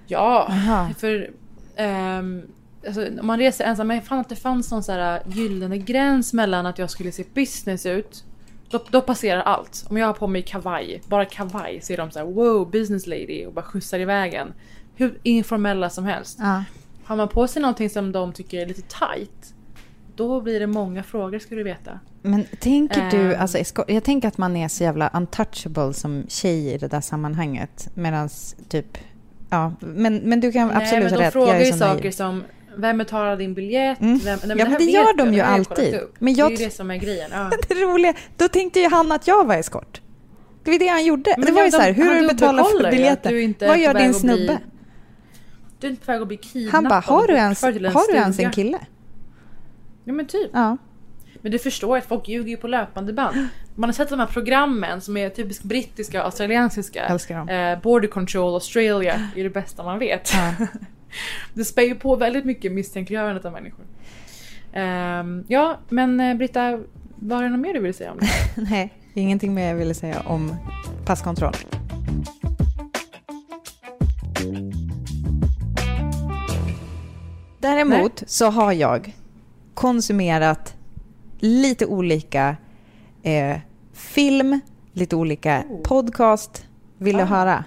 [0.07, 0.89] Ja, Aha.
[0.97, 1.31] för
[1.77, 2.47] um,
[2.85, 6.33] alltså, om man reser ensam, men fan att det fanns någon så här gyllene gräns
[6.33, 8.23] mellan att jag skulle se business ut
[8.69, 9.85] då, då passerar allt.
[9.89, 13.07] Om jag har på mig kavaj, bara kavaj, så är de så här wow business
[13.07, 14.53] lady och bara skjutsar i vägen.
[14.95, 16.37] Hur informella som helst.
[16.41, 16.63] Ja.
[17.05, 19.53] Har man på sig någonting som de tycker är lite tight
[20.15, 21.99] då blir det många frågor ska du veta.
[22.21, 23.41] Men tänker du, Ehm.
[23.41, 27.89] alltså, jag tänker att man är så jävla untouchable som tjej i det där sammanhanget.
[27.93, 28.29] Medan
[28.69, 28.97] typ,
[29.49, 31.33] ja, men, men du kan absolut Nej, men ha de rätt.
[31.33, 32.11] frågar ju saker naiv.
[32.11, 32.43] som
[32.77, 34.01] Vem betalar din biljett?
[34.01, 34.17] Mm.
[34.17, 35.99] Vem, nej, Ja, men det gör de ju alltid.
[36.19, 37.29] Men jag det är ju det som är grejen.
[37.33, 37.51] Ja.
[37.67, 40.01] Det roliga, då tänkte ju han att jag var eskort.
[40.63, 41.35] Det var det han gjorde.
[41.37, 43.53] Men det var ju de- så här, hur har du betalat för biljetten?
[43.59, 44.59] Vad gör din att bli- snubbe?
[45.79, 48.11] Du är inte på väg att bli kidnappad Han bara, har du ens, en har
[48.11, 48.79] du ens en stuga?" kille?
[50.03, 50.49] Ja men typ.
[50.53, 50.77] Ja.
[51.41, 53.47] Men du förstår att folk ljuger ju på löpande band.
[53.75, 57.05] Man har sett de här programmen som är typiskt brittiska och australiensiska.
[57.05, 57.49] Älskar dem.
[57.49, 60.33] Eh, Border Control Australia är det bästa man vet.
[60.33, 60.67] Ja.
[61.53, 63.85] det spär ju på väldigt mycket misstänkliggörandet av människor.
[64.73, 66.79] Ehm, ja, men eh, Britta,
[67.15, 68.27] var det något mer du ville säga om det?
[68.69, 70.55] Nej, ingenting mer jag ville säga om
[71.05, 71.55] passkontroll.
[77.69, 79.15] Däremot så har jag
[79.73, 80.75] konsumerat
[81.39, 82.55] lite olika
[83.23, 83.57] eh,
[83.93, 84.59] film,
[84.93, 85.81] lite olika Oh.
[85.81, 86.65] podcast.
[86.97, 87.25] Vill du Ah.
[87.25, 87.63] höra?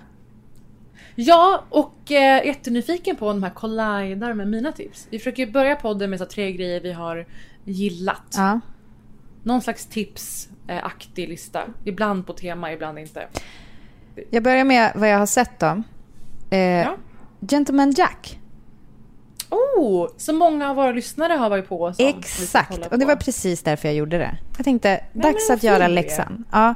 [1.15, 5.07] Ja, och eh, jättenyfiken på om de här collidar med mina tips.
[5.11, 7.27] Vi försöker börja podden med så tre grejer vi har
[7.65, 8.35] gillat.
[8.37, 8.61] Ja.
[9.43, 11.63] Någon slags tips-aktig lista.
[11.85, 13.27] Ibland på tema, ibland inte.
[14.31, 15.83] Jag börjar med vad jag har sett då.
[16.51, 16.97] Eh, Ja.
[17.41, 18.39] Gentleman Jack.
[19.51, 23.09] Oh, så många av våra lyssnare har varit på oss Exakt, kolla och det på.
[23.09, 24.39] var precis därför jag gjorde det.
[24.57, 26.45] Jag tänkte, men dags att göra läxan.
[26.53, 26.75] Ja.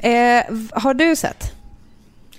[0.00, 1.52] Eh, har du sett?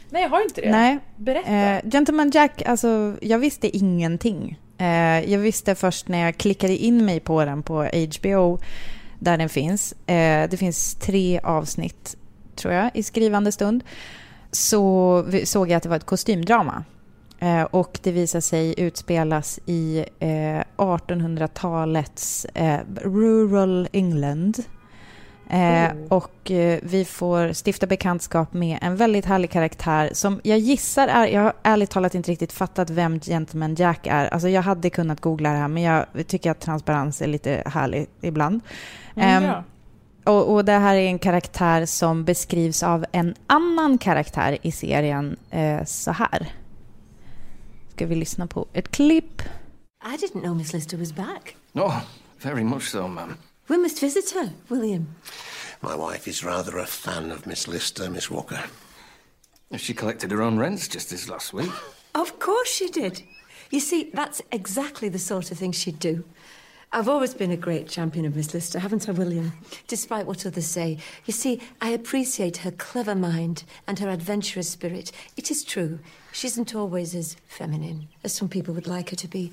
[0.10, 0.72] Nej, jag har inte det.
[0.72, 1.00] Nej.
[1.16, 1.50] Berätta.
[1.52, 4.60] Eh, Gentleman Jack, alltså jag visste ingenting.
[4.78, 8.60] Eh, jag visste först när jag klickade in mig på den på HBO,
[9.20, 9.94] där den finns.
[10.08, 12.16] Eh, det finns tre avsnitt,
[12.56, 13.84] tror jag, i skrivande stund.
[14.52, 16.84] Så såg jag att det var ett kostymdrama.
[17.42, 24.64] Eh, och det visar sig utspelas i eh, 1800-talets eh, rural England.
[25.50, 26.08] Eh, Oh.
[26.10, 31.28] Och eh, vi får stifta bekantskap med en väldigt härlig karaktär som jag gissar är,
[31.28, 34.28] jag har ärligt talat inte riktigt fattat vem Gentleman Jack är.
[34.28, 38.08] Alltså jag hade kunnat googla det här men jag tycker att transparens är lite härlig
[38.22, 38.62] ibland.
[39.16, 39.64] Mm, ehm, bra.
[40.34, 45.38] Och, och det här är en karaktär som beskrivs av en annan karaktär i serien
[45.50, 46.48] eh, så här.
[48.02, 49.42] Ska vi lyssna på ett klipp?
[50.14, 51.56] I didn't know Miss Lister was back.
[51.76, 52.02] Oh,
[52.40, 53.38] very much so, ma'am.
[53.68, 55.08] We must visit her, William.
[55.82, 58.64] My wife is rather a fan of Miss Lister, Miss Walker.
[59.78, 61.72] She collected her own rents just this last week.
[62.16, 63.22] Of course she did.
[63.70, 66.24] You see, that's exactly the sort of thing she'd do.
[66.92, 69.52] I've always been a great champion of Miss Lister, haven't I, William?
[69.88, 70.98] Despite what others say.
[71.26, 75.12] You see, I appreciate her clever mind and her adventurous spirit.
[75.38, 76.00] It is true,
[76.32, 79.52] she isn't always as feminine as some people would like her to be,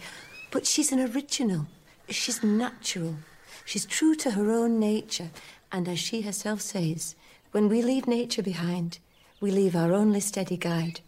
[0.51, 1.67] but she's an original.
[2.09, 3.17] She's natural.
[3.65, 5.31] She's true to her own nature.
[5.71, 7.15] And as she herself says,
[7.53, 8.99] when we leave nature behind,
[9.41, 11.01] we leave our only steady guide.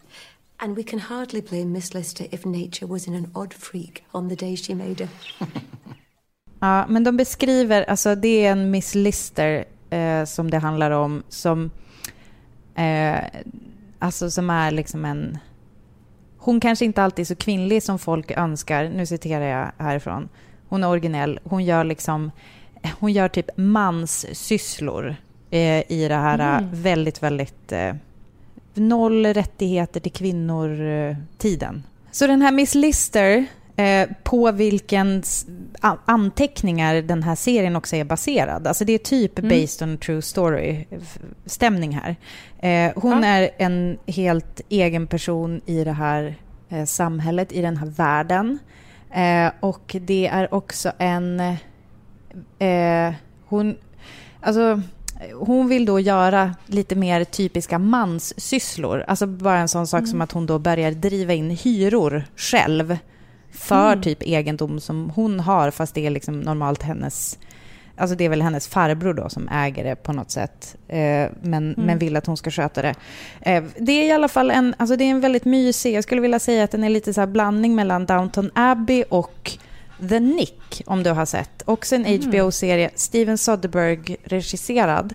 [0.59, 4.29] And we can hardly blame Miss Lister if nature was in an odd freak on
[4.29, 5.09] the day she made her.
[6.63, 11.23] Ja, men de beskriver, alltså det är en Miss Lister eh, som det handlar om
[11.29, 11.71] som,
[12.75, 13.25] eh,
[13.99, 15.39] alltså som är liksom en,
[16.43, 20.29] hon kanske inte alltid är så kvinnlig som folk önskar, nu citerar jag härifrån.
[20.69, 22.31] Hon är originell, hon gör liksom,
[23.01, 25.17] hon gör typ manssysslor
[25.51, 27.95] eh, i det här eh, väldigt, väldigt eh,
[28.75, 31.83] noll rättigheter till kvinnor-tiden.
[32.11, 33.45] Så den här Miss Lister, eh,
[34.23, 35.23] på vilken
[36.05, 38.67] anteckningar den här serien också är baserad.
[38.67, 42.17] Alltså det är typ based on a true story-stämning här.
[42.63, 43.29] Eh, hon Ja.
[43.29, 46.35] är en helt egen person i det här
[46.69, 48.59] eh, samhället, i den här världen.
[49.15, 51.41] Eh, och det är också en...
[52.59, 53.13] Eh,
[53.47, 53.77] hon...
[54.41, 54.83] Alltså,
[55.35, 59.05] hon vill då göra lite mer typiska manssysslor.
[59.09, 62.97] Alltså bara en sån sak som att hon då börjar driva in hyror själv
[63.53, 67.39] för typ egendom som hon har, fast det är liksom normalt hennes
[67.97, 70.77] Alltså det är väl hennes farbror då som äger det på något sätt.
[70.89, 72.95] Eh, men, men vill att hon ska sköta det.
[73.41, 76.21] Eh, det är i alla fall en, alltså det är en väldigt mysig, jag skulle
[76.21, 79.59] vilja säga att den är lite så här blandning mellan Downton Abbey och
[80.09, 81.63] The Nick, om du har sett.
[81.65, 85.15] Också en HBO-serie, Steven Soderbergh regisserad,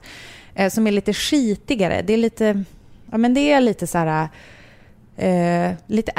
[0.55, 2.01] eh, som är lite skitigare.
[2.01, 2.63] Det är lite,
[3.11, 4.29] ja men det är lite så här,
[5.17, 6.11] eh, lite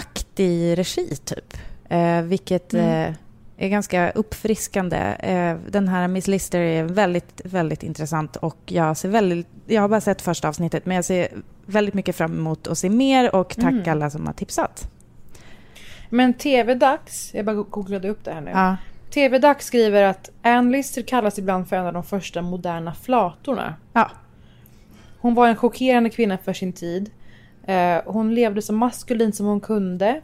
[0.00, 1.56] actionaktig regi typ.
[1.88, 3.12] Eh, vilket eh,
[3.56, 4.96] är ganska uppfriskande.
[5.18, 9.88] Eh, den här Miss Lister är väldigt, väldigt intressant och jag ser väldigt, jag har
[9.88, 11.28] bara sett första avsnittet men jag ser
[11.66, 14.90] väldigt mycket fram emot att se mer och tack alla som har tipsat.
[16.10, 18.50] Men TV-dags, jag bara googlade upp det här nu.
[18.50, 18.76] Ja.
[19.10, 23.74] TV-dags skriver att Ann Lister kallas ibland för en av de första moderna flatorna.
[23.92, 24.10] Ja.
[25.20, 27.10] Hon var en chockerande kvinna för sin tid.
[27.70, 30.20] Eh, hon levde så maskulint som hon kunde.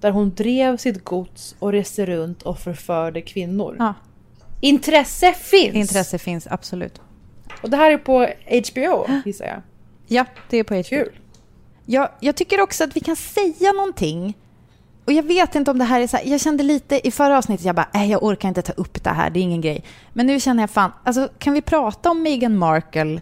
[0.00, 3.76] Där hon drev sitt gods och reste runt och förförde kvinnor.
[3.78, 3.94] ja.
[4.60, 5.74] Intresse finns!
[5.74, 7.00] Intresse finns absolut.
[7.62, 9.62] Och det här är på HBO gissar jag.
[10.06, 10.82] Ja, det är på HBO.
[10.82, 11.18] Kul.
[11.84, 14.36] Jag, jag tycker också att vi kan säga någonting.
[15.04, 17.38] Och jag vet inte om det här är så här, jag kände lite i förra
[17.38, 19.84] avsnittet, jag bara, nej jag orkar inte ta upp det här, det är ingen grej.
[20.12, 23.20] Men nu känner jag fan, alltså kan vi prata om Meghan Markle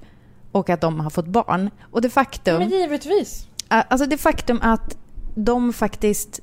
[0.53, 1.71] och att de har fått barn?
[1.91, 2.59] Och det faktum...
[2.59, 3.47] Men givetvis.
[3.69, 4.97] Alltså det faktum att
[5.35, 6.41] de faktiskt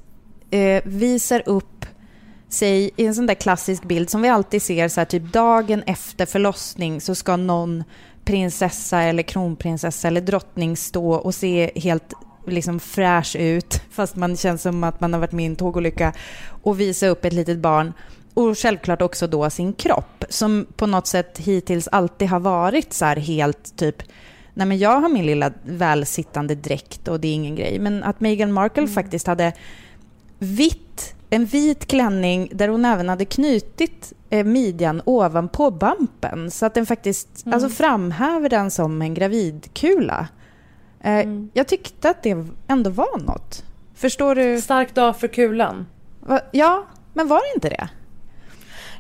[0.52, 1.86] eh, visar upp
[2.50, 5.84] sig i en sån där klassisk bild som vi alltid ser så här typ dagen
[5.86, 7.84] efter förlossning så ska någon
[8.26, 12.14] prinsessa eller kronprinsessa eller drottning stå och se helt
[12.48, 16.14] liksom fräsch ut fast man känns som att man har varit med i en tågolycka
[16.64, 17.94] och visa upp ett litet barn.
[18.34, 23.06] Och självklart också då sin kropp som på något sätt hittills alltid har varit så
[23.06, 24.04] här helt typ
[24.54, 27.80] Nej men jag har min lilla välsittande dräkt och det är ingen grej.
[27.80, 29.54] Men att Meghan Markle faktiskt hade
[30.40, 36.74] vitt, en vit klänning där hon även hade knutit eh, midjan ovanpå bumpen så att
[36.74, 40.28] den faktiskt alltså framhäver den som en gravidkula.
[41.02, 43.64] Eh, Jag tyckte att det ändå var något.
[43.96, 44.62] Förstår du?
[44.62, 45.86] Stark dag för kulan.
[46.20, 46.40] Va?
[46.52, 47.90] Ja, men var det inte det?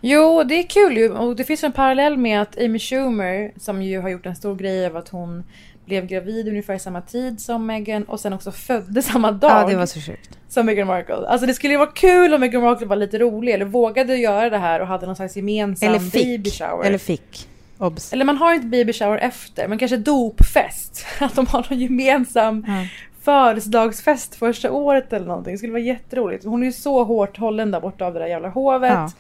[0.06, 1.10] Jo, det är kul ju.
[1.12, 4.56] Och det finns en parallell med att Amy Schumer, som ju har gjort en stor
[4.56, 5.44] grej av att hon
[5.86, 9.68] blev gravid ungefär i samma tid som Meghan och sen också födde samma dag Ja,
[9.68, 10.38] det var så sjukt.
[10.50, 11.16] som Meghan Markle.
[11.16, 14.50] Alltså det skulle ju vara kul om Meghan Markle var lite rolig eller vågade göra
[14.50, 16.86] det här och hade någon slags gemensam Eller baby shower.
[16.86, 17.48] Eller fick.
[17.78, 18.14] Obs.
[18.14, 21.06] Eller man har inte baby shower efter, men kanske dopfest.
[21.20, 22.86] Att de har någon gemensam Ja.
[23.22, 25.54] födelsedagsfest första året eller någonting.
[25.54, 26.46] Det skulle vara jätteroligt.
[26.46, 28.92] Hon är ju så hårt hållen där borta av det där jävla hovet.
[28.92, 29.12] Ja.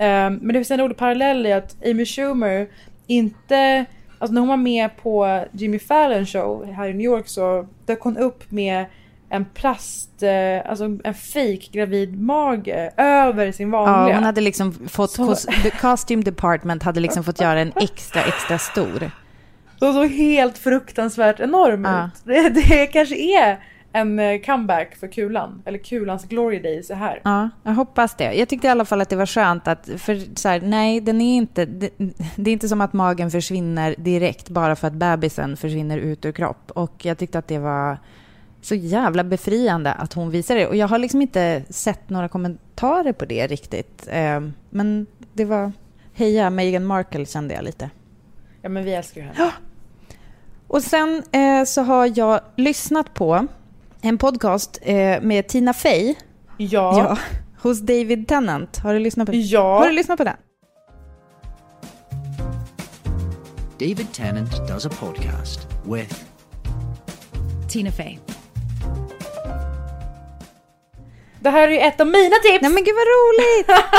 [0.00, 2.68] Ehm, men det finns en rolig parallell i att Amy Schumer
[3.06, 3.84] inte...
[4.18, 8.00] Alltså när hon var med på Jimmy Fallon show här i New York så dök
[8.00, 8.84] hon upp med
[9.28, 14.08] en plast, eh, alltså en fake gravid mage över sin vanliga.
[14.08, 18.22] Ja, hon hade liksom fått, Så- the costume department hade liksom fått göra en extra,
[18.22, 19.10] extra stor.
[19.80, 22.04] De såg helt fruktansvärt enorm Ja.
[22.06, 22.10] ut.
[22.24, 23.58] Det, det kanske är
[23.92, 25.62] en eh, comeback för kulan.
[25.66, 27.20] Eller kulans glory days är här.
[27.24, 28.34] Ja, jag hoppas det.
[28.34, 31.20] Jag tyckte i alla fall att det var skönt att, för så här, nej, den
[31.20, 31.90] är inte, det,
[32.36, 36.32] det är inte som att magen försvinner direkt bara för att bebisen försvinner ut ur
[36.32, 36.70] kropp.
[36.70, 37.98] Och jag tyckte att det var
[38.62, 40.66] så jävla befriande att hon visade det.
[40.66, 44.08] Och jag har liksom inte sett några kommentarer på det riktigt.
[44.10, 45.72] Eh, Men det var,
[46.14, 47.90] heja Meghan Markle kände jag lite.
[48.62, 49.50] Ja men vi älskar ju henne.
[50.66, 53.46] Och sen eh, så har jag lyssnat på
[54.02, 56.14] en podcast eh, med Tina Fey.
[56.56, 56.98] Ja.
[56.98, 57.18] Ja,
[57.62, 58.78] hos David Tennant.
[58.78, 59.78] Har du lyssnat på Ja.
[59.78, 60.36] Har du lyssnat på den?
[63.78, 66.14] David Tennant does a podcast with
[67.68, 68.16] Tina Fey.
[71.40, 72.62] Det här är ju ett av mina tips!
[72.62, 73.80] Nej men gud vad roligt!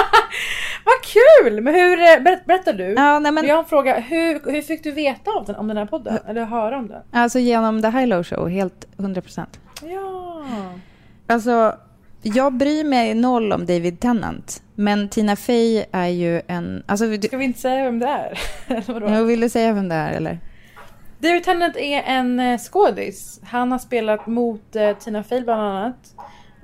[0.86, 1.62] Vad kul!
[1.62, 2.94] Men hur, eh, berätt, berättar du?
[2.94, 5.68] ja, nej, men, Jag har en fråga, hur, hur fick du veta av den, om
[5.68, 6.18] den här podden?
[6.28, 7.02] Eller höra om den?
[7.12, 9.46] alltså genom The High Low Show, helt 100%.
[9.84, 10.44] Ja.
[11.28, 11.76] Alltså,
[12.22, 14.64] jag bryr mig noll om David Tennant.
[14.76, 16.84] Men Tina Fey är ju en...
[16.86, 18.40] Alltså, du, Ska vi inte säga vem det är?
[19.16, 20.40] Jag vill du säga vem det är eller?
[21.20, 23.42] David Tennant är en eh, skådis.
[23.44, 26.16] Han har spelat mot eh, Tina Fey bland annat.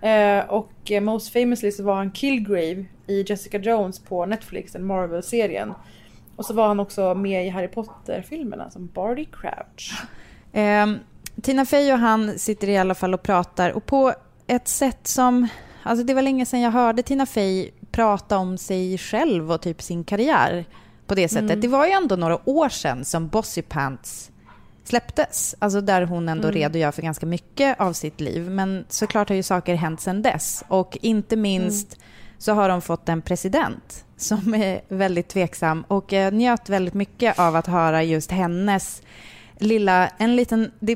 [0.01, 4.85] Eh, och eh, most famously så var han Killgrave i Jessica Jones på Netflix, den
[4.85, 5.73] Marvel-serien.
[6.35, 10.01] Och så var han också med i Harry Potter-filmerna som Barty Crouch.
[11.41, 14.13] Tina Fey och han sitter i alla fall och pratar och på
[14.47, 15.47] ett sätt som...
[15.83, 19.81] Alltså det var länge sedan jag hörde Tina Fey prata om sig själv och typ
[19.81, 20.65] sin karriär
[21.07, 21.61] på det sättet.
[21.61, 24.31] Det var ju ändå några år sedan som Bossy Pants
[24.83, 25.55] släpptes.
[25.59, 28.49] Alltså där hon ändå redogör för ganska mycket av sitt liv.
[28.49, 30.63] Men såklart har ju saker hänt sedan dess.
[30.67, 31.97] Och inte minst
[32.37, 37.39] så har de fått en president som är väldigt tveksam och jag njöt väldigt mycket
[37.39, 39.01] av att höra just hennes
[39.59, 40.95] lilla, en liten, det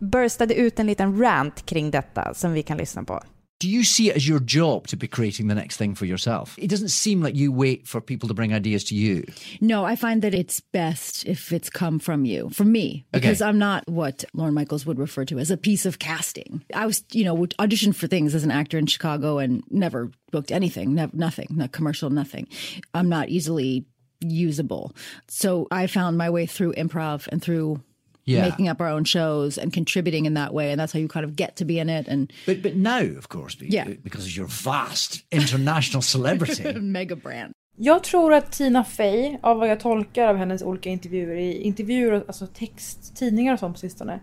[0.00, 3.20] burstade ut en liten rant kring detta som vi kan lyssna på.
[3.60, 6.54] Do you see it as your job to be creating the next thing for yourself?
[6.58, 9.24] It doesn't seem like you wait for people to bring ideas to you.
[9.60, 13.48] No, I find that it's best if it's come from you, from me, because Okay.
[13.48, 16.62] I'm not what Lauren Michaels would refer to as a piece of casting.
[16.72, 20.52] I was, you know, auditioned for things as an actor in Chicago and never booked
[20.52, 22.46] anything, nev- nothing, no commercial, nothing.
[22.94, 23.86] I'm not easily
[24.20, 24.92] usable.
[25.26, 27.82] So I found my way through improv and through
[28.28, 28.48] Yeah.
[28.48, 30.70] making up our own shows and contributing in that way.
[30.72, 33.18] And that's how you kind of get to be in it and But but now,
[33.18, 33.88] of course, be- Yeah.
[34.02, 36.72] because of your vast international celebrity.
[36.80, 37.52] mega brand.
[37.80, 42.24] Jag tror att Tina Fey, av vad jag tolkar av hennes olika intervjuer i intervjuer,
[42.26, 44.20] alltså text, tidningar och sånt på sistone.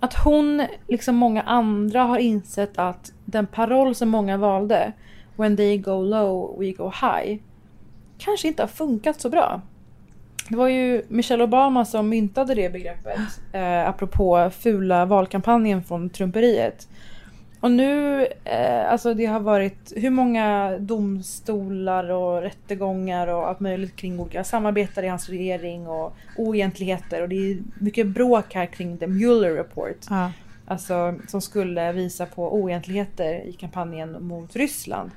[0.00, 4.92] Att hon, liksom många andra, har insett att den paroll som många valde,
[5.36, 7.40] When they go low, we go high,
[8.18, 9.62] kanske inte har funkat så bra.
[10.48, 13.18] Det var ju Michelle Obama som myntade det begreppet,
[13.52, 16.88] eh, apropå fula valkampanjen från Trumperiet.
[17.60, 23.96] Och nu, eh, alltså det har varit hur många domstolar och rättegångar och allt möjligt
[23.96, 28.98] kring olika samarbetare i hans regering och oegentligheter och det är mycket bråk här kring
[28.98, 30.06] the Mueller report.
[30.10, 30.32] Ja.
[30.66, 35.10] Alltså som skulle visa på oegentligheter i kampanjen mot Ryssland.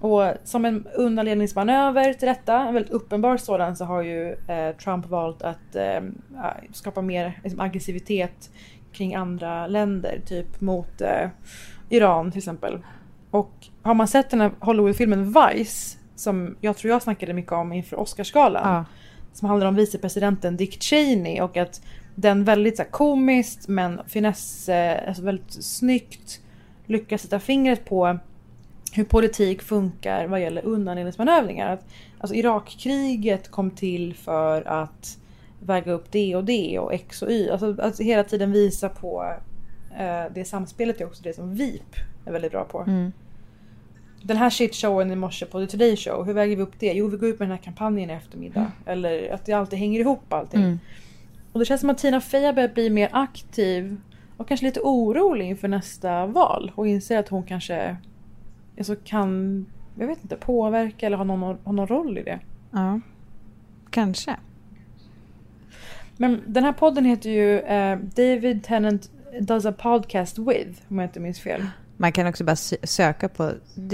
[0.00, 5.06] Och som en undanledningsmanöver till detta, en väldigt uppenbar sådan, så har ju eh, Trump
[5.06, 6.00] valt att eh,
[6.72, 8.50] skapa mer liksom, aggressivitet
[8.92, 11.28] kring andra länder, typ mot eh,
[11.88, 12.78] Iran till exempel.
[13.30, 17.72] Och har man sett den här Hollywoodfilmen Vice, som jag tror jag snackade mycket om
[17.72, 18.84] inför Oscarsgalan, Ja.
[19.32, 21.82] som handlar om vicepresidenten Dick Cheney och att
[22.14, 24.68] den väldigt så här, komiskt men finess,
[25.06, 26.40] alltså väldigt snyggt
[26.86, 28.18] lyckas sätta fingret på
[28.92, 31.72] hur politik funkar vad gäller undanledningsmanövringar.
[31.72, 31.84] Att,
[32.18, 35.18] alltså Irakkriget kom till för att
[35.60, 37.50] väga upp det och det och X och Y.
[37.50, 39.34] Alltså att hela tiden visa på
[39.98, 42.80] eh, det samspelet är också det som VIP är väldigt bra på.
[42.80, 43.12] Mm.
[44.22, 46.92] Den här shitshowen i morse på The Today Show, hur väger vi upp det?
[46.92, 48.72] Jo, vi går ut med den här kampanjen i eftermiddag.
[48.86, 50.62] Eller att det alltid hänger ihop allting.
[50.62, 50.78] Mm.
[51.52, 53.96] Och det känns som att Tina Fey har börjat bli mer aktiv
[54.36, 57.96] och kanske lite orolig inför nästa val och inser att hon kanske
[58.80, 59.66] alltså kan,
[59.98, 62.38] jag vet inte, påverka eller ha någon, ha någon roll i det.
[62.70, 63.00] ja.
[63.90, 64.36] Kanske.
[66.16, 71.06] Men den här podden heter ju eh, David Tennant does a podcast with, om jag
[71.06, 71.66] inte minns fel.
[71.96, 73.52] Man kan också bara sö- söka på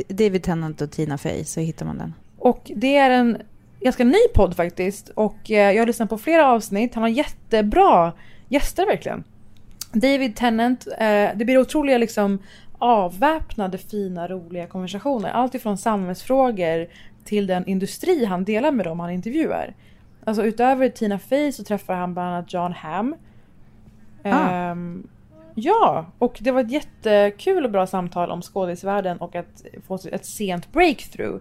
[0.09, 2.15] David Tennant och Tina Fey så hittar man den.
[2.39, 3.37] Och det är en
[3.81, 5.09] ganska ny podd faktiskt.
[5.09, 6.95] Och eh, jag har lyssnat på flera avsnitt.
[6.95, 8.13] Han har jättebra
[8.49, 9.25] gäster verkligen.
[9.93, 12.39] David Tennant, eh, det blir otroliga liksom
[12.79, 15.31] avväpnade, fina, roliga konversationer.
[15.31, 16.87] Allt ifrån samhällsfrågor
[17.25, 19.75] till den industri han delar med dem han intervjuar.
[20.25, 23.15] Alltså utöver Tina Fey så träffar han bland annat John Hamm.
[24.23, 24.51] Ah.
[24.51, 25.09] Ehm,
[25.55, 30.27] ja, och det var ett jättekul och bra samtal om skådisvärlden och att få ett
[30.27, 31.41] sent breakthrough.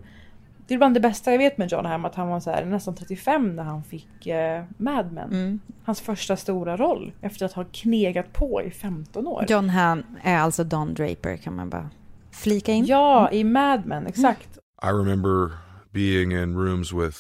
[0.68, 2.66] Det är bland det bästa jag vet med John Hamm, att han var så här,
[2.66, 5.30] nästan 35 när han fick eh, Mad Men.
[5.34, 5.60] Mm.
[5.84, 9.46] Hans första stora roll efter att ha knegat på i 15 år.
[9.48, 11.90] John Hamm är alltså Don Draper kan man bara
[12.32, 12.86] flika in.
[12.86, 14.58] Ja, i Mad Men, exakt.
[14.84, 15.58] I remember
[15.92, 17.18] being in rooms with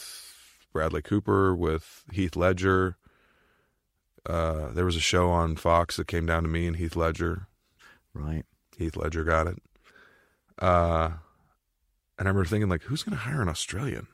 [0.73, 2.95] Bradley Cooper, with Heath Ledger.
[4.29, 7.47] Uh, there was a show on Fox that came down to me and Heath Ledger.
[8.13, 8.45] right.
[8.77, 9.61] Heath Ledger got it.
[10.59, 11.11] Uh,
[12.17, 14.07] and I remember thinking, like, who's going to hire an Australian?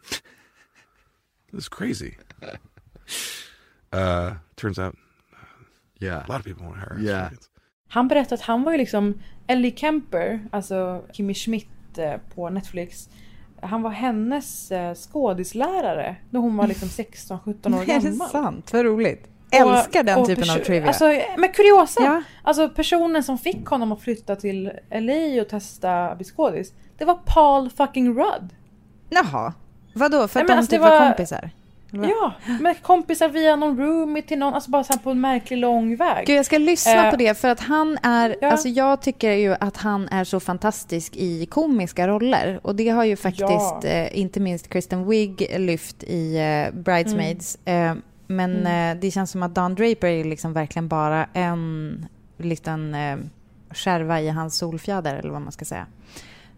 [1.52, 2.18] this is crazy.
[3.94, 4.96] Uh, turns out
[6.00, 6.24] Yeah.
[6.26, 7.18] a lot of people want to hire Yeah.
[7.24, 7.50] Australians.
[7.90, 13.10] Han berättade att han var ju liksom Ellie Kemper, alltså Kimmy Schmidt eh, på Netflix.
[13.62, 18.30] Han var hennes eh, skådislärare när hon var liksom 16-17 år är det gammal.
[18.30, 18.74] sant?
[18.74, 19.28] Vad roligt.
[19.28, 20.88] Och- Älskar den och typen av trivia.
[20.88, 21.06] Alltså,
[21.38, 22.04] men kuriosa!
[22.04, 22.24] Ja.
[22.44, 26.74] Alltså personen som fick honom att flytta till LA och testa att bli skådis.
[27.02, 28.50] Det var Paul fucking Rudd.
[29.10, 29.54] Jaha.
[29.94, 30.28] Vadå?
[30.28, 31.50] För Nej, att men de alltså, typ var var- kompisar?
[31.94, 32.08] Eller?
[32.10, 35.96] Ja, med kompisar via någon roomie till någon, alltså bara så på en märklig lång
[35.96, 36.28] väg.
[36.28, 38.52] Gud, jag ska lyssna Eh, på det för att han är, ja.
[38.52, 43.04] alltså jag tycker ju att han är så fantastisk i komiska roller och det har
[43.04, 43.82] ju faktiskt Ja.
[43.84, 47.58] eh, inte minst Kristen Wiig lyft i eh, Bridesmaids.
[47.66, 47.94] Eh,
[48.28, 48.98] men Mm.
[48.98, 52.06] eh, det känns som att Don Draper är liksom verkligen bara en
[52.38, 53.18] liten eh,
[53.72, 55.86] skärva i hans solfjäder eller vad man ska säga.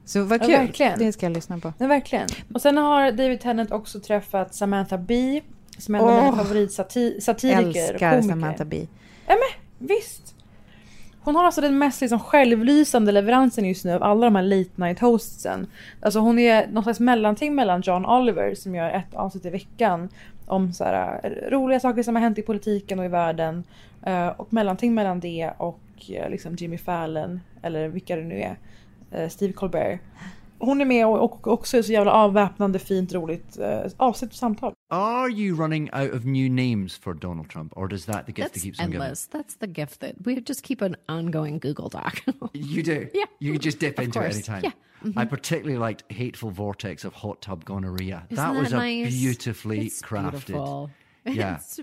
[0.06, 1.00] Så vad Ja, kul, verkligen.
[1.00, 1.74] det ska jag lyssna på.
[1.78, 2.28] Ja, verkligen.
[2.54, 5.42] Och sen har David Tennant också träffat Samantha Bee,
[5.78, 6.24] som är en av Åh.
[6.24, 8.22] mina favoritsatiriker Älskar.
[8.22, 8.88] Samantha Bee.
[9.78, 10.36] Visst.
[11.22, 14.70] Hon har alltså den mest liksom självlysande leveransen just nu av alla de här late
[14.76, 15.68] night hostsen.
[16.02, 20.10] Alltså hon är någon slags mellanting mellan John Oliver som gör ett avsnitt i veckan
[20.46, 23.64] om så här, eh, roliga saker som har hänt i politiken och i världen.
[24.06, 25.80] eh, och mellanting mellan det och
[26.10, 28.58] eh, liksom Jimmy Fallon eller vilka det nu är.
[29.14, 30.00] Eh, Steve Colbert.
[30.60, 34.36] Hon är med och, och också är så jävla avväpnande, fint, roligt eh, avsnitt och
[34.38, 34.74] samtal.
[34.90, 38.38] Are you running out of new names for Donald Trump, or does that the gift
[38.38, 39.02] that That's keeps on giving?
[39.02, 39.28] endless.
[39.28, 42.22] That's the gift that we just keep an ongoing Google Doc.
[42.54, 43.08] You do?
[43.14, 43.26] Yeah.
[43.40, 44.38] You can just dip into course.
[44.38, 44.64] it anytime.
[44.64, 44.72] Yeah.
[45.10, 45.20] Mm-hmm.
[45.20, 48.24] I particularly liked Hateful Vortex of Hot Tub Gonorrhea.
[48.30, 49.14] Isn't that was that a nice?
[49.14, 50.32] beautifully It's crafted.
[50.46, 50.90] beautiful.
[51.26, 51.56] Yeah.
[51.56, 51.80] It's,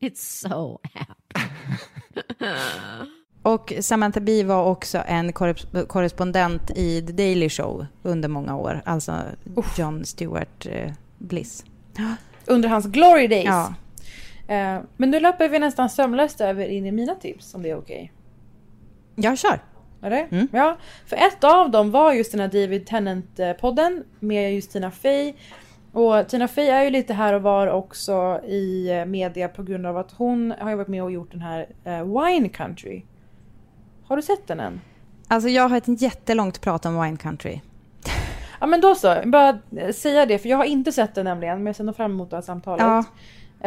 [0.00, 1.34] it's so apt.
[3.48, 8.82] Och Samantha Bee var också en korres- korrespondent i The Daily Show under många år.
[8.84, 9.16] Alltså
[9.76, 11.64] John Stewart eh, Bliss.
[12.46, 13.44] Under hans glory days.
[13.44, 13.74] Ja.
[14.54, 17.78] Eh, men nu löper vi nästan sömlöst över in i mina tips om det är
[17.78, 18.12] okej.
[19.14, 19.60] Jag kör.
[20.02, 20.28] Eller?
[20.30, 20.48] Mm.
[20.52, 20.76] Ja,
[21.06, 25.32] för ett av dem var just den här David Tennant-podden med just Tina Fey.
[25.92, 29.86] Och Tina Fey är ju lite här och var också i eh, media på grund
[29.86, 31.66] av att hon har varit med och gjort den här
[32.04, 33.02] Wine Country.
[34.08, 34.80] Har du sett den än?
[35.28, 37.60] Alltså jag har ett jättelångt prat om Wine Country.
[38.60, 41.56] Ja men då så, bara eh, säga det för jag har inte sett den nämligen
[41.58, 42.86] men jag ser nog fram emot det här samtalet.
[42.86, 43.04] Ja.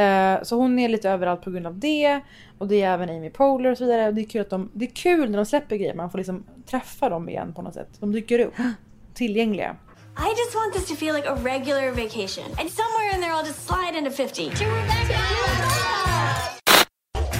[0.03, 2.19] Eh, Så hon är lite överallt på grund av det.
[2.57, 4.07] Och det är även Amy Poehler och så vidare.
[4.07, 6.17] Och det är kul, att de, det är kul när de släpper grejer, man får
[6.17, 7.89] liksom träffa dem igen på något sätt.
[7.99, 8.53] De dyker upp,
[9.13, 9.75] tillgängliga.
[10.17, 12.45] I just want this to feel like a regular vacation.
[12.59, 14.51] And somewhere in there, I'll just slide into 50.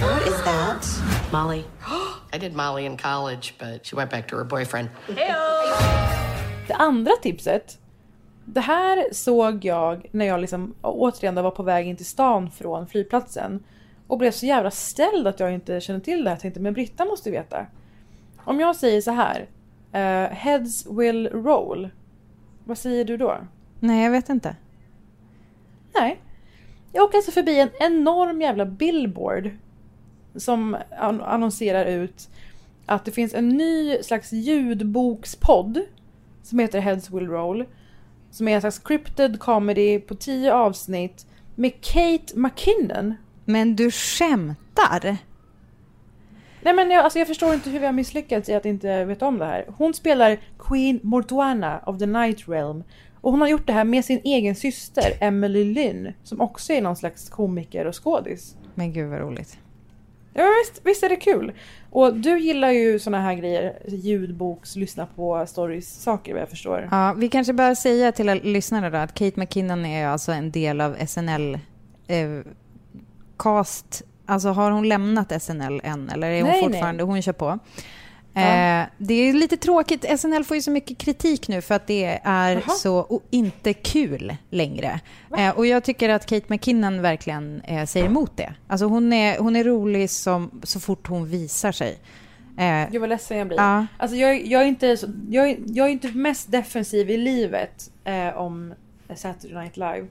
[0.02, 0.86] What is that?
[1.32, 1.64] Molly.
[2.32, 4.88] I did Molly in college, but she went back to her boyfriend.
[6.66, 7.78] Det andra tipset.
[8.44, 12.86] Det här såg jag när jag liksom återigen var på väg in till stan från
[12.86, 13.64] flygplatsen.
[14.06, 16.36] Och blev så jävla ställd att jag inte kände till det här.
[16.36, 17.66] Jag tänkte men Britta måste veta.
[18.44, 19.48] Om jag säger så här.
[19.92, 21.90] eh, heads will roll.
[22.64, 23.38] Vad säger du då?
[23.80, 24.56] Nej, jag vet inte.
[25.94, 26.20] Nej.
[26.92, 29.50] Jag åker alltså förbi en enorm jävla billboard.
[30.36, 32.28] Som an- annonserar ut
[32.86, 35.80] att det finns en ny slags ljudbokspodd.
[36.42, 37.64] Som heter Heads Will Roll.
[38.30, 41.26] Som är en slags cryptid comedy på tio avsnitt.
[41.54, 43.14] Med Kate McKinnon.
[43.44, 45.16] Men du skämtar?
[46.64, 49.26] Nej men jag, alltså jag förstår inte hur vi har misslyckats i att inte veta
[49.26, 49.64] om det här.
[49.76, 52.84] Hon spelar Queen Mortuana of the Night Realm.
[53.20, 56.12] Och hon har gjort det här med sin egen syster Emily Lynn.
[56.22, 58.56] Som också är någon slags komiker och skådis.
[58.74, 59.58] Men gud vad roligt.
[60.34, 61.52] Ja visst, visst är det kul.
[61.90, 63.78] Och du gillar ju såna här grejer.
[63.86, 66.88] Ljudboks, lyssna på stories, saker vad jag förstår.
[66.90, 70.80] Ja, vi kanske bör säga till lyssnarna då att Kate McKinnon är alltså en del
[70.80, 71.58] av SNL
[72.06, 72.28] eh,
[73.38, 74.02] cast.
[74.26, 77.58] Alltså har hon lämnat SNL än eller är hon Nej, fortfarande, hon kör på.
[78.34, 78.40] Ja.
[78.40, 82.20] Eh, det är lite tråkigt, SNL får ju så mycket kritik nu för att det
[82.22, 82.68] är Jaha.
[82.68, 85.00] så inte kul längre.
[85.38, 88.54] Eh, och jag tycker att Kate McKinnon verkligen eh, säger emot det.
[88.68, 91.98] Alltså hon är, hon är rolig som, så fort hon visar sig.
[92.58, 93.58] Eh, Gud vad ledsen jag blir.
[93.58, 93.86] Ja.
[93.98, 94.96] Alltså jag, jag, är inte,
[95.30, 98.74] jag, är- jag är inte mest defensiv i livet eh, om
[99.16, 100.06] Saturday Night Live.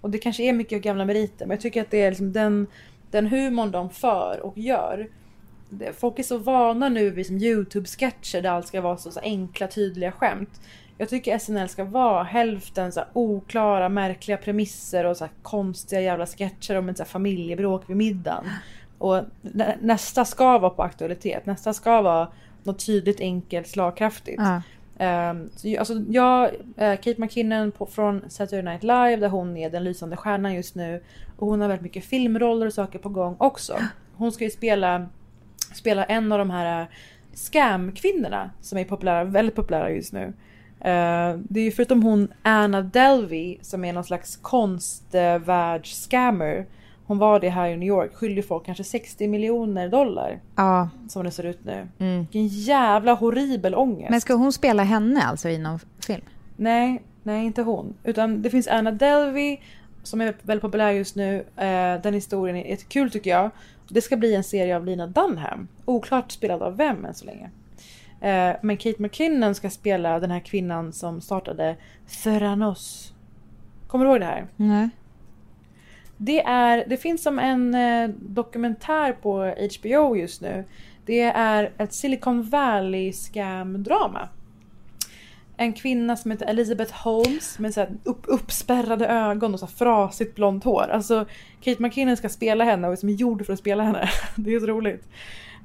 [0.00, 2.66] Och det kanske är mycket gamla meriter men jag tycker att det är liksom den,
[3.10, 5.08] den humorn de för och gör.
[5.98, 9.66] Folk är så vana nu vid som YouTube-sketcher där allt ska vara så, så enkla
[9.66, 10.60] tydliga skämt.
[10.98, 16.74] Jag tycker SNL ska vara hälften så oklara, märkliga premisser och så konstiga jävla sketcher
[16.78, 18.44] om ett så familjebråk vid middagen.
[18.98, 21.46] Och nä- nästa ska vara på aktualitet.
[21.46, 22.28] Nästa ska vara
[22.62, 24.38] något tydligt, enkelt, slagkraftigt.
[24.42, 24.62] Ja.
[24.98, 26.44] Ehm, så, alltså, jag,
[26.76, 30.74] eh, Kate McKinnon på, från Saturday Night Live där hon är den lysande stjärnan just
[30.74, 31.02] nu.
[31.36, 33.78] Och hon har väldigt mycket filmroller och saker på gång också.
[34.16, 35.06] Hon ska ju spela,
[35.74, 36.86] spela en av de här eh,
[37.34, 40.22] scam-kvinnorna som är populära, väldigt populära just nu.
[40.80, 46.66] Eh, det är ju förutom hon Anna Delvey som är någon slags konstvärldsscammer.
[47.06, 50.40] Hon var det här i New York, skyldig folk kanske 60 miljoner dollar.
[50.56, 50.88] ja.
[51.08, 51.88] Som det ser ut nu.
[51.98, 52.18] Mm.
[52.18, 54.10] Vilken jävla horribel ångest.
[54.10, 56.22] Men ska hon spela henne alltså i någon film?
[56.56, 57.94] Nej, nej inte hon.
[58.04, 59.58] Utan det finns Anna Delvey
[60.06, 61.44] som är väldigt populär just nu.
[61.56, 63.50] Eh, den historien är jättekul tycker jag.
[63.88, 65.68] Det ska bli en serie av Lina Dunham.
[65.84, 67.50] Oklart spelad av vem än så länge.
[68.20, 71.76] Eh, men Kate McKinnon ska spela den här kvinnan som startade
[72.22, 73.12] Theranos.
[73.86, 74.46] Kommer du ihåg det här?
[74.56, 74.88] Nej.
[76.16, 80.64] Det, är, det finns som en eh, dokumentär på HBO just nu.
[81.06, 84.28] Det är ett Silicon Valley scam-drama.
[85.56, 89.72] En kvinna som heter Elizabeth Holmes med så här upp, uppspärrade ögon och så här
[89.72, 90.88] frasigt blont hår.
[90.92, 91.26] Alltså
[91.60, 94.08] Kate McKinnon ska spela henne och är som gjord för att spela henne.
[94.36, 95.08] Det är så roligt.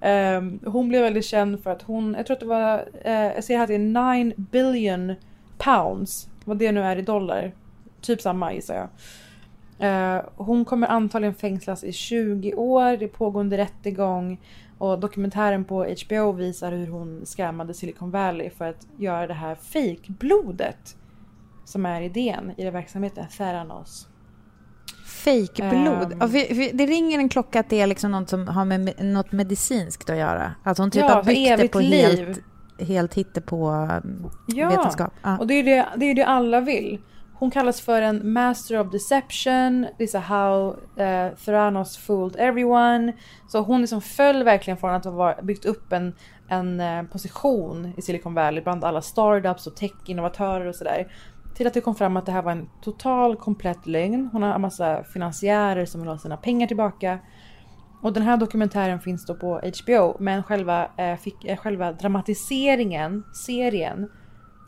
[0.01, 3.43] Um, hon blev väldigt känd för att hon, jag tror att det var, uh, jag
[3.43, 5.15] ser här att det är 9 billion
[5.57, 7.51] pounds, vad det nu är i dollar.
[8.01, 8.87] Typ samma gissar jag.
[9.81, 14.37] Uh, hon kommer antagligen fängslas i 20 år, det är pågående rättegång
[14.81, 19.55] och dokumentären på HBO visar hur hon scammade Silicon Valley för att göra det här
[19.55, 20.95] fake-blodet
[21.65, 24.07] som är idén i den verksamheten, Theranos.
[25.23, 26.11] Fejkblod.
[26.13, 26.19] Ehm.
[26.19, 29.31] För- för det ringer en klocka att det är liksom något som har med något
[29.31, 30.51] medicinskt att göra.
[30.63, 32.17] Att hon typ Ja, har byggt det på liv.
[32.17, 32.39] helt,
[32.89, 33.69] helt hitte på
[34.03, 35.13] um, Ja, vetenskap.
[35.23, 35.37] Ja.
[35.37, 36.99] och det är det, det är det alla vill.
[37.41, 39.87] Hon kallas för en master of deception.
[39.97, 43.13] this is how uh, Theranos fooled everyone.
[43.47, 46.13] Så hon liksom föll verkligen från att ha byggt upp en,
[46.47, 51.13] en eh, position i Silicon Valley bland alla startups och tech-innovatörer och sådär.
[51.55, 54.29] Till att det kom fram att det här var en total komplett lögn.
[54.31, 57.19] Hon har en massa finansiärer som vill ha sina pengar tillbaka.
[58.01, 63.23] Och den här dokumentären finns då på HBO men själva, eh, fick, eh, själva dramatiseringen,
[63.33, 64.09] serien,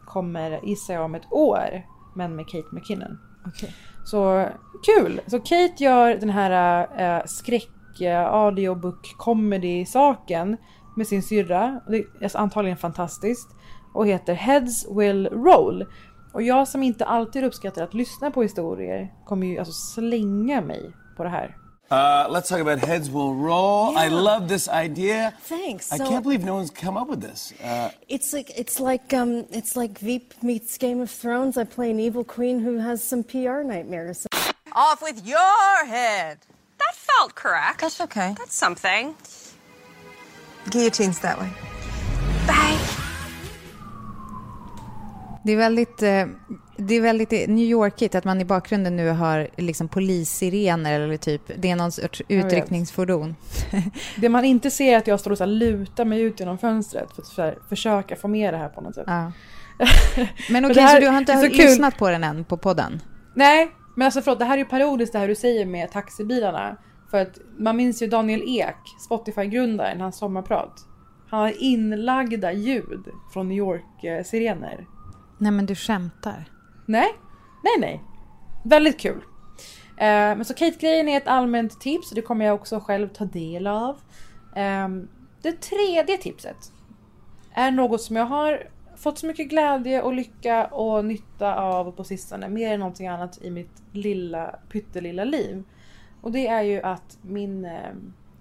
[0.05, 1.92] kommer gissar jag om ett år.
[2.16, 3.18] Men med Kate McKinnon.
[4.03, 4.49] Så
[4.86, 5.22] kul!
[5.28, 10.57] Så Kate gör den här eh, skräck, eh, audiobook, comedy saken
[10.95, 11.82] med sin syrra.
[11.88, 13.49] Det är antagligen fantastiskt.
[13.93, 15.86] Och heter Heads Will Roll.
[16.34, 20.91] Och jag som inte alltid uppskattar att lyssna på historier kommer ju alltså slänga mig
[21.18, 21.57] på det här.
[21.91, 23.95] Uh, let's talk about heads will roll.
[23.97, 25.34] I love this idea.
[25.41, 25.91] Thanks.
[25.91, 27.53] I So- can't believe no one's come up with this.
[27.63, 31.57] Uh, It's like it's like um it's like Veep meets Game of Thrones.
[31.57, 34.25] I play an evil queen who has some PR nightmares.
[34.71, 36.38] Off with your head.
[36.79, 37.81] That felt correct.
[37.81, 38.34] That's okay.
[38.38, 39.13] That's something.
[40.71, 41.49] Guillotines that way.
[45.45, 46.25] Det är väldigt, eh,
[46.78, 51.41] det är väldigt New Yorkigt att man i bakgrunden nu har liksom polissirener eller typ,
[51.57, 53.36] det är någon sorts utryckningsfordon.
[54.17, 57.09] Det man inte ser är att jag står och så lutar mig ut genom fönstret
[57.15, 59.03] för att här försöka få med det här på något sätt.
[59.07, 59.32] Ja.
[60.49, 61.57] Men okej, här så du har inte kul.
[61.57, 63.01] lyssnat på den än på podden?
[63.36, 66.78] Nej, men alltså förlåt, det här är ju parodiskt det här du säger med taxibilarna.
[67.11, 70.86] För att man minns ju Daniel Ek, Spotify-grundaren, hans sommarprat.
[71.30, 74.88] Han har inlagda ljud från New York-sirener.
[75.38, 76.53] Nej men du skämtar.
[76.86, 77.15] Nej,
[77.63, 78.03] nej, nej.
[78.63, 79.21] Väldigt kul.
[79.97, 83.25] Eh, men så Kate-grejen är ett allmänt tips och det kommer jag också själv ta
[83.25, 83.95] del av.
[84.55, 84.88] Eh,
[85.41, 86.71] det tredje tipset
[87.53, 92.03] är något som jag har fått så mycket glädje och lycka och nytta av på
[92.03, 92.49] sistone.
[92.49, 95.63] Mer än någonting annat i mitt lilla pyttelilla liv.
[96.21, 97.93] Och det är ju att min eh,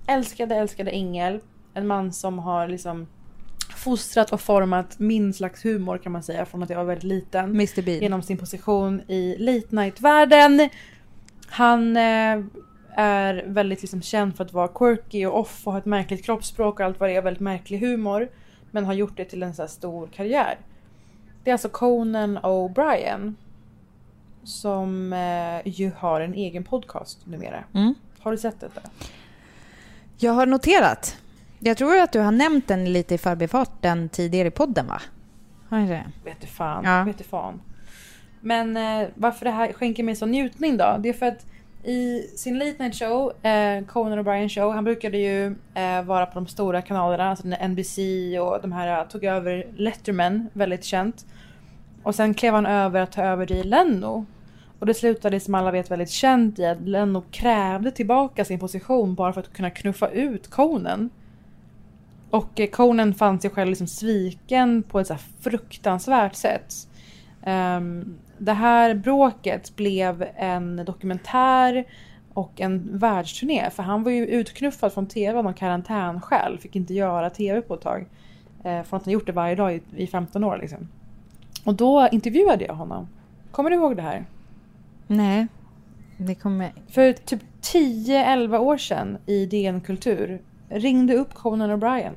[0.07, 1.41] älskade, älskade ängel,
[1.75, 3.07] en man som har liksom
[3.77, 7.45] fostrat och format min slags humor kan man säga från att jag var väldigt liten.
[7.45, 8.01] Mr Bean.
[8.01, 10.69] Genom sin position i late night-världen.
[11.47, 12.43] Han eh,
[12.95, 16.81] är väldigt liksom känd för att vara quirky och off och ha ett märkligt kroppsspråk
[16.81, 18.29] och allt vad det är, väldigt märklig humor.
[18.71, 20.59] Men har gjort det till en så stor karriär.
[21.45, 23.35] Det är alltså Conan O'Brien.
[24.45, 27.65] Som eh, ju har en egen podcast numera.
[27.75, 27.95] Mm.
[28.19, 28.81] Har du sett detta?
[30.19, 31.22] Jag har noterat.
[31.65, 35.03] Jag tror att du har nämnt den lite i förbifarten tidigare i podden va?
[35.69, 36.05] Har jag det?
[36.25, 36.85] Vet du fan.
[36.85, 37.05] Ja.
[37.05, 37.61] Vet du fan.
[38.41, 40.97] Men eh, varför det här skänker mig så njutning då?
[41.01, 41.47] Det är för att
[41.85, 46.35] i sin late night show, eh, Conan O'Brien show, han brukade ju eh, vara på
[46.35, 47.99] de stora kanalerna, alltså NBC
[48.41, 51.27] och de här eh, tog över Letterman, väldigt känt.
[52.03, 54.27] Och sen klev han över att ta över det i Leno.
[54.79, 59.15] Och det slutade som alla vet väldigt känt i att Leno krävde tillbaka sin position
[59.15, 61.11] bara för att kunna knuffa ut Conan.
[62.33, 66.75] Och eh, Conan fann sig själv liksom sviken på ett så fruktansvärt sätt.
[67.43, 71.85] Ehm, det här bråket blev en dokumentär
[72.35, 73.71] och en världsturné.
[73.71, 76.59] För han var ju utknuffad från tv av någon karantänskäl.
[76.59, 78.07] Fick inte göra tv på ett tag.
[78.65, 80.89] Eh, från att han gjort det varje dag i, i 15 år liksom.
[81.65, 83.09] Och då intervjuade jag honom.
[83.51, 84.25] Kommer du ihåg det här?
[85.07, 85.47] Nej,
[86.17, 86.73] det kommer...
[86.89, 90.41] För typ 10-11 år sedan i DN Kultur
[90.73, 92.13] ringde upp Conan O'Brien.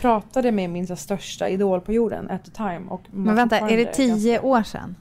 [0.00, 2.80] Pratade med min så största idol på jorden at the time.
[2.88, 4.96] Och Men vänta, är det tio ganska- år sedan?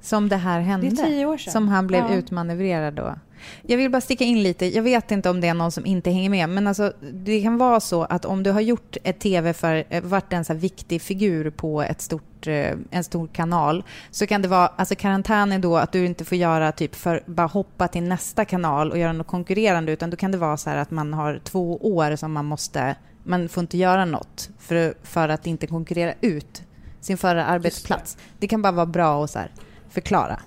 [0.00, 0.88] Som det här hände?
[0.88, 1.52] Det är tio år sedan.
[1.52, 2.14] Som han blev Ja.
[2.14, 3.14] utmanövrerad då?
[3.62, 4.66] Jag vill bara sticka in lite.
[4.66, 7.58] Jag vet inte om det är någon som inte hänger med, men alltså, det kan
[7.58, 11.02] vara så att om du har gjort ett tv för, eh, varit en så viktig
[11.02, 15.58] figur på ett stort, eh, en stor kanal, så kan det vara, alltså karantän är
[15.58, 19.12] då att du inte får göra typ för, bara hoppa till nästa kanal och göra
[19.12, 22.32] något konkurrerande, utan då kan det vara så här att man har två år som
[22.32, 26.62] man måste, man får inte göra något för, för att inte konkurrera ut
[27.00, 28.18] sin förra arbetsplats.
[28.38, 28.48] Det.
[28.48, 29.50] kan bara vara bra att så här
[29.90, 30.40] förklara.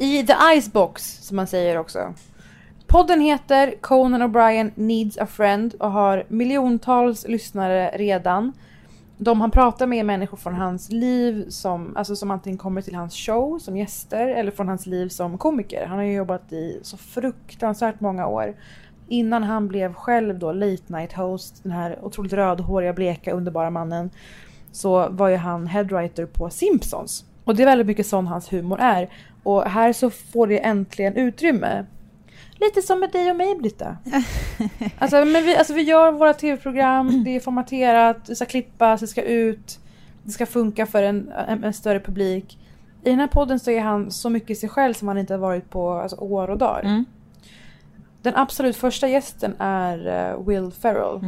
[0.00, 2.14] I the icebox, som man säger också.
[2.86, 8.52] Podden heter Conan O'Brien Needs a Friend och har miljontals lyssnare redan.
[9.16, 12.94] De han pratar med är människor från hans liv som, alltså som antingen kommer till
[12.94, 15.86] hans show som gäster eller från hans liv som komiker.
[15.86, 18.54] Han har ju jobbat i så fruktansvärt många år.
[19.08, 24.10] Innan han blev själv då late night host, den här otroligt rödhåriga, bleka, underbara mannen,
[24.72, 27.24] så var ju han headwriter på Simpsons.
[27.44, 29.08] Och det är väldigt mycket sån hans humor är.
[29.48, 31.84] Och här så får det äntligen utrymme.
[32.60, 33.96] Lite som med dig och mig Britta.
[34.98, 39.06] alltså, men vi, alltså vi gör våra tv-program, det är formaterat, det ska klippas, det
[39.06, 39.78] ska ut.
[40.22, 42.58] Det ska funka för en, en, en större publik.
[43.04, 45.38] I den här podden så är han så mycket sig själv som han inte har
[45.38, 46.82] varit på alltså, år och dagar.
[46.82, 47.04] Mm.
[48.22, 51.20] Den absolut första gästen är eh, Will Ferrell.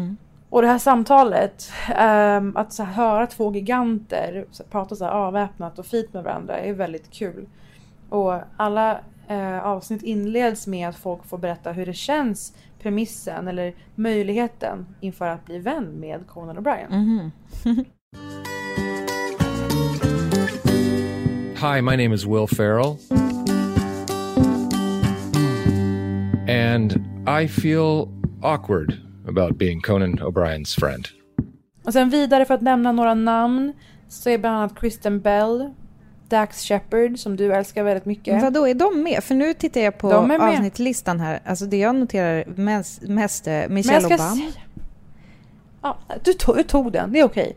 [0.50, 5.04] Och det här samtalet, ehm, att så här, höra två giganter så, här, prata så
[5.04, 7.46] här avväpnat och fint med varandra är väldigt kul.
[8.10, 13.74] Och alla eh, avsnitt inleds med att folk får berätta hur det känns, premissen eller
[13.94, 16.90] möjligheten inför att bli vän med Conan O'Brien.
[16.90, 17.30] Mhm.
[21.56, 22.96] Hi, my name is Will Farrell.
[26.48, 26.92] And
[27.42, 28.08] I feel
[28.42, 28.94] awkward
[29.28, 31.08] about being Conan O'Brien's friend.
[31.84, 33.72] Och sen vidare för att nämna några namn
[34.08, 35.70] så är bland annat Kristen Bell,
[36.30, 38.42] Dax Shepard som du älskar väldigt mycket.
[38.42, 39.24] Vadå, är de med?
[39.24, 41.40] För nu tittar jag på är avsnittslistan här.
[41.44, 44.36] Alltså det jag noterar mest, mest eh, Men Michelle Obama.
[44.36, 44.52] säga-
[45.82, 47.56] Ja, du, tog, du tog den, det är okej.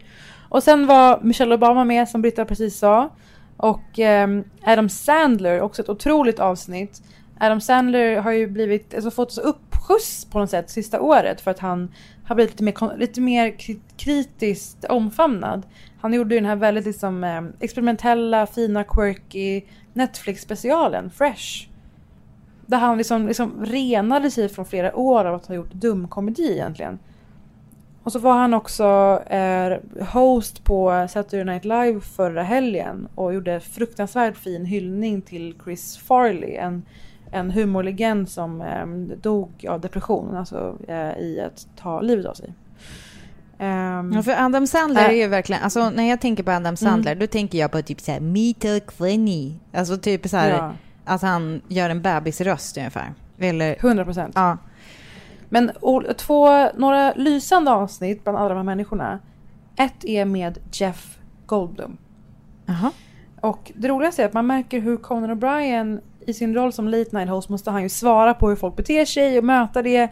[0.49, 3.09] Och sen var Michelle Obama med som Britta precis sa.
[3.57, 7.01] Och ehm, Adam Sandler, också ett otroligt avsnitt.
[7.39, 11.51] Adam Sandler har ju blivit, alltså fått så uppskjuts på något sätt sista året för
[11.51, 11.91] att han
[12.25, 15.63] har blivit lite mer, lite mer kri- kritiskt omfamnad.
[16.03, 19.61] Han gjorde ju den här väldigt liksom, eh, experimentella, fina, quirky
[19.93, 21.67] Netflix-specialen, Fresh.
[22.65, 26.99] Där han liksom, liksom renade sig från flera år av att ha gjort dumkomedi egentligen.
[28.03, 28.83] Och så var han också
[29.27, 29.77] eh,
[30.13, 36.55] host på Saturday Night Live förra helgen och gjorde fruktansvärt fin hyllning till Chris Farley,
[36.55, 36.85] en,
[37.31, 38.87] en humorlegend som eh,
[39.21, 42.53] dog av depression, alltså eh, i att ta livet av sig.
[43.59, 45.09] Ehm, Ja, för Adam Sandler Äh.
[45.09, 48.01] är ju verkligen, alltså när jag tänker på Adam Sandler då tänker jag på typ
[48.01, 49.53] såhär me talk funny.
[49.73, 50.73] Alltså typ såhär Ja.
[51.05, 53.13] att han gör en bebisröst ungefär.
[53.39, 54.31] Eller, 100 procent.
[54.35, 54.57] Ja.
[55.49, 55.71] Men
[56.17, 59.19] två, några lysande avsnitt bland alla de här människorna.
[59.75, 61.97] Ett är med Jeff Goldblum.
[63.41, 67.17] Och det roligaste är att man märker hur Conan O'Brien i sin roll som late
[67.17, 70.09] night host måste han ju svara på hur folk beter sig och möta det.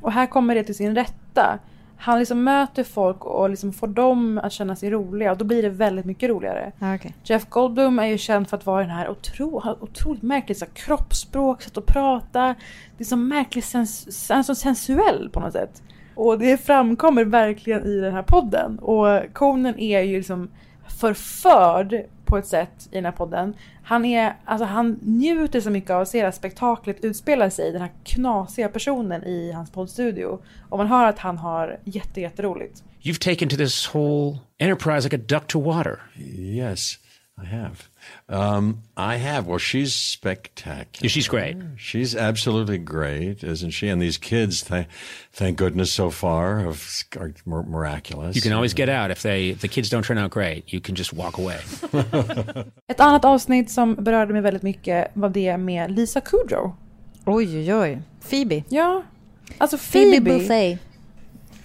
[0.00, 1.58] Och här kommer det till sin rätta.
[2.02, 5.62] Han liksom möter folk och liksom får dem att känna sig roliga och då blir
[5.62, 6.72] det väldigt mycket roligare.
[6.80, 7.14] Okej.
[7.24, 10.72] Jeff Goldblum är ju känd för att vara den här otro, otroligt märkligt så här,
[10.72, 12.54] kroppsspråk, sätt att prata.
[12.96, 15.82] Det är så märkligt sens, han är så sensuell på något sätt.
[16.14, 18.78] Och det framkommer verkligen i den här podden.
[18.78, 20.48] Och Conan är ju liksom
[21.00, 23.54] förförd på ett sätt i den här podden.
[23.82, 27.72] Han, är, alltså han njuter så mycket av att se det här spektaklet utspela sig,
[27.72, 30.38] den här knasiga personen i hans poddstudio.
[30.68, 32.82] Och man hör att han har jätte, jätteroligt.
[33.02, 35.98] You've taken to this whole enterprise like a duck to water.
[36.36, 36.98] Yes,
[37.40, 37.88] I have.
[38.28, 39.46] Um, I have.
[39.46, 41.08] Well, she's spectacular.
[41.08, 41.56] She's great.
[41.76, 43.88] She's absolutely great, isn't she?
[43.88, 44.86] And these kids, th-
[45.32, 46.82] thank goodness so far, have,
[47.16, 48.36] are mir- miraculous.
[48.36, 50.72] You can always get out if they if the kids don't turn out great.
[50.72, 51.58] You can just walk away.
[52.88, 56.76] Ett annat avsnitt som berörde mig väldigt mycket var det med Lisa Kudrow.
[57.26, 58.02] Oj, oj, oj.
[58.30, 58.62] Phoebe.
[58.68, 59.02] Ja.
[59.58, 60.38] Alltså Phoebe Phoebe.
[60.38, 60.78] Buffay.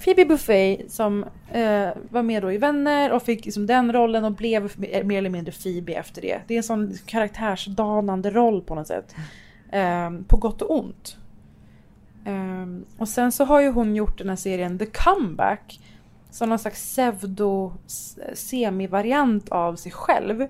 [0.04, 4.32] Phoebe Buffay som eh, var med då i Vänner och fick liksom den rollen och
[4.32, 6.42] blev mer eller mindre Phoebe efter det.
[6.48, 9.16] Det är en sån karaktärsdanande roll på något sätt.
[9.72, 11.18] Eh, på gott och ont.
[12.26, 12.66] Eh,
[12.98, 15.80] och sen så har ju hon gjort den här serien The Comeback.
[16.30, 17.74] Som någon slags pseudo
[18.34, 20.48] semivariant av sig själv.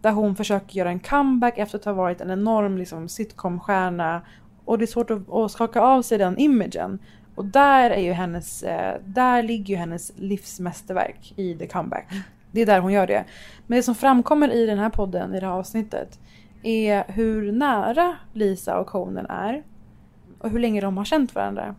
[0.00, 4.22] Där hon försöker göra en comeback efter att ha varit en enorm liksom, sitcomstjärna.
[4.64, 6.98] Och det är svårt att, att skaka av sig den imagen.
[7.34, 12.06] Och där, är ju hennes, eh, där ligger ju hennes livsmästerverk i The Comeback.
[12.50, 13.24] Det är där hon gör det.
[13.66, 16.18] Men det som framkommer i den här podden, i det här avsnittet,
[16.62, 19.62] är hur nära Lisa och Conan är.
[20.38, 21.74] Och hur länge de har känt varandra.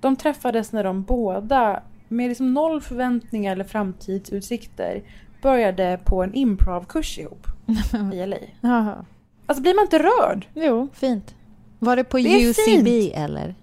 [0.00, 5.02] De träffades när de båda, med liksom noll förväntningar eller framtidsutsikter,
[5.42, 7.46] började på en improvkurs ihop
[8.14, 8.36] i LA.
[8.60, 9.04] Jaha.
[9.46, 10.46] Alltså blir man inte rörd?
[10.54, 11.34] Jo, fint.
[11.78, 13.12] Var det på Det UCB fint.
[13.14, 13.54] eller?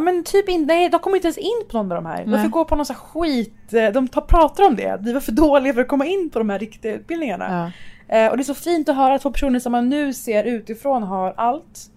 [0.00, 2.24] Ja men typ in, nej de kommer inte ens in på någon av de här.
[2.24, 2.42] De Nej.
[2.42, 4.98] får gå på någon sån skit, eh, de tar, pratar om det.
[5.00, 7.72] Vi var för dåliga för att komma in på de här riktiga utbildningarna.
[8.08, 10.44] Eh, och det är så fint att höra att två personer som man nu ser
[10.44, 11.90] utifrån har allt.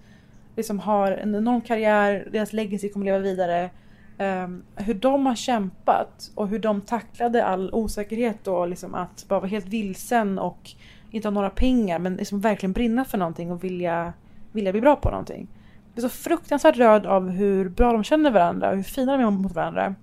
[0.56, 3.70] liksom har en enorm karriär, deras legacy kommer leva vidare.
[4.18, 9.40] Ehm, hur de har kämpat och hur de tacklade all osäkerhet och liksom att bara
[9.40, 10.72] vara helt vilsen och
[11.12, 14.14] inte ha några pengar men liksom verkligen brinna för någonting och vilja,
[14.52, 15.48] vilja bli bra på någonting.
[15.96, 19.32] Jag så fruktansvärt rörd av hur bra de känner varandra och hur fina de är
[19.32, 19.96] mot varandra.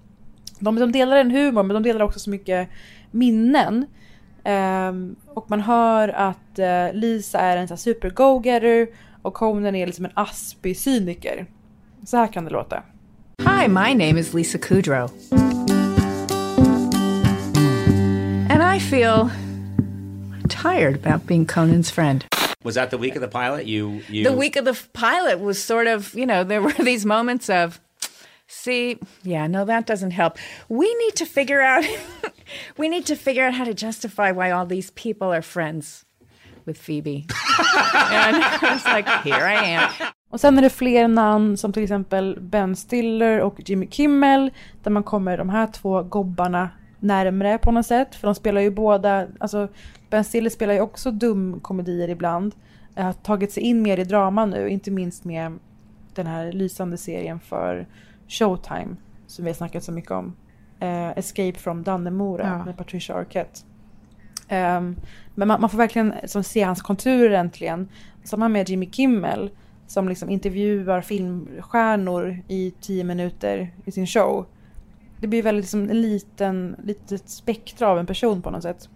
[0.59, 2.69] De, de delar en humor men de delar också så mycket
[3.11, 3.87] minnen.
[4.45, 8.89] Um, och man hör att uh, Lisa är en så här super go-getter
[9.23, 11.47] och Conan är liksom en aspig cyniker.
[12.07, 12.83] Så här kan det låta.
[13.39, 15.11] Hi, my name is Lisa Kudrow.
[18.51, 19.31] And I feel
[20.49, 22.25] tired about being Conan's friend.
[22.63, 23.67] Was that the week of the pilot?
[23.67, 24.25] You, you.
[24.25, 27.49] The week of the f- pilot was sort of, you know, there were these moments
[27.49, 27.81] of,
[28.47, 30.39] see, yeah, no, that doesn't help.
[30.69, 31.85] We need to figure out,
[32.77, 36.05] we need to figure out how to justify why all these people are friends
[36.67, 37.27] with Phoebe.
[37.95, 39.91] and I was like, here I am.
[40.31, 44.51] Och sen är det fler namn som till exempel Ben Stiller och Jimmy Kimmel.
[44.83, 48.15] Där man kommer de här två gobbarna närmre på något sätt.
[48.15, 49.69] För de spelar ju båda, alltså
[50.11, 52.55] Ben Stiller spelar ju också dumkomedier ibland.
[52.97, 55.59] Eh, Har tagit sig in mer i drama nu, inte minst med
[56.15, 57.87] den här lysande serien för
[58.29, 58.97] Showtime.
[59.27, 60.37] Som vi har snackat så mycket om.
[60.81, 62.65] Eh, Escape from Dannemora Ja.
[62.65, 63.61] med Patricia Arquette.
[64.49, 64.97] Ehm,
[65.35, 67.89] men man, man får verkligen som, se hans konturer äntligen.
[68.25, 69.51] Samma med Jimmy Kimmel
[69.87, 74.47] som liksom intervjuar filmstjärnor i tio minuter i sin show.
[75.21, 78.89] Det blir väldigt liksom en liten, litet spektra av en person på något sätt.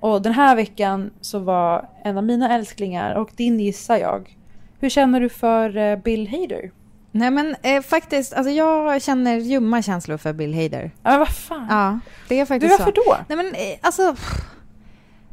[0.00, 4.36] Och den här veckan så var en av mina älsklingar, och din gissar jag.
[4.80, 6.70] Hur känner du för eh, Bill Hader?
[7.12, 10.90] Nej men eh, faktiskt, alltså jag känner ljumma känslor för Bill Hader.
[11.02, 11.66] Ja, vad fan?
[11.70, 11.98] Ja,
[12.28, 13.10] det är faktiskt Du, varför så.
[13.10, 13.16] då?
[13.28, 14.16] Nej men eh, alltså...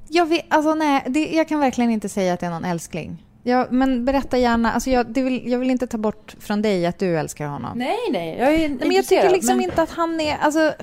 [0.09, 3.23] Jag vet, alltså nej, det, jag kan verkligen inte säga att det är någon älskling.
[3.43, 6.99] Ja, men berätta gärna, alltså jag, vill, jag vill inte ta bort från dig att
[6.99, 7.77] du älskar honom.
[7.77, 10.73] Nej, nej, jag är Nej, men jag tycker liksom men- inte att han är, alltså...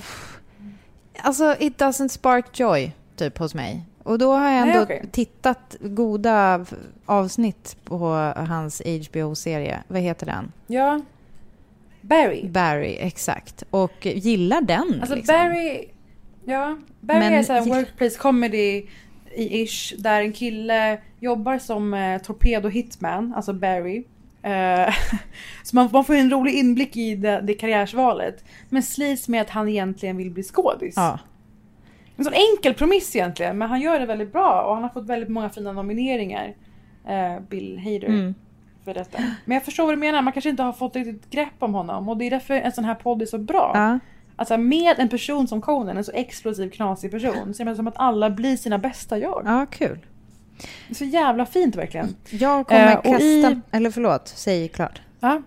[1.22, 3.82] Alltså, it doesn't spark joy, typ, hos mig.
[4.02, 5.04] Och då har jag Nej, ändå okej.
[5.12, 6.66] tittat goda
[7.06, 9.82] avsnitt på hans HBO-serie.
[9.88, 10.52] Vad heter den?
[10.66, 11.00] Ja.
[12.00, 12.48] Barry.
[12.48, 13.64] Barry, exakt.
[13.70, 14.98] Och gillar den.
[15.00, 15.34] Alltså liksom.
[15.34, 15.84] Barry,
[16.44, 18.86] ja, Barry Men- är så här workplace comedy
[19.36, 24.04] i ish där en kille jobbar som eh, torpedo hitman, alltså Barry.
[24.42, 24.94] Eh,
[25.62, 28.44] så man, man får en rolig inblick i det, det karriärsvalet.
[28.68, 30.94] Men slits med att han egentligen vill bli skådis.
[30.96, 31.18] Ja.
[32.16, 35.06] En sån enkel premiss egentligen, men han gör det väldigt bra och han har fått
[35.06, 36.54] väldigt många fina nomineringar.
[37.08, 38.06] Eh, Bill Hader.
[38.08, 38.34] Mm.
[38.84, 39.18] För detta.
[39.44, 42.08] Men jag förstår vad du menar, man kanske inte har fått riktigt grepp om honom
[42.08, 43.70] och det är därför en sån här podd är så bra.
[43.74, 43.98] Ja.
[44.36, 47.86] Alltså med en person som Conan, en så explosiv knasig person, så är det som
[47.88, 49.42] att alla blir sina bästa jag.
[49.46, 49.98] Ja, kul.
[50.88, 52.16] Det är så jävla fint verkligen.
[52.30, 53.24] Jag kommer Eh, kasta...
[53.24, 55.00] i- Eller förlåt, säg klart.
[55.20, 55.42] Ja.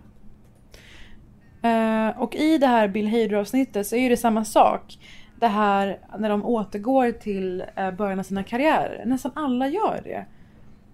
[1.61, 4.97] Eh, och i det här Bill Hader-avsnittet så är det samma sak.
[5.39, 9.05] Det här när de återgår till eh, början av sina karriärer.
[9.05, 10.25] Nästan alla gör det.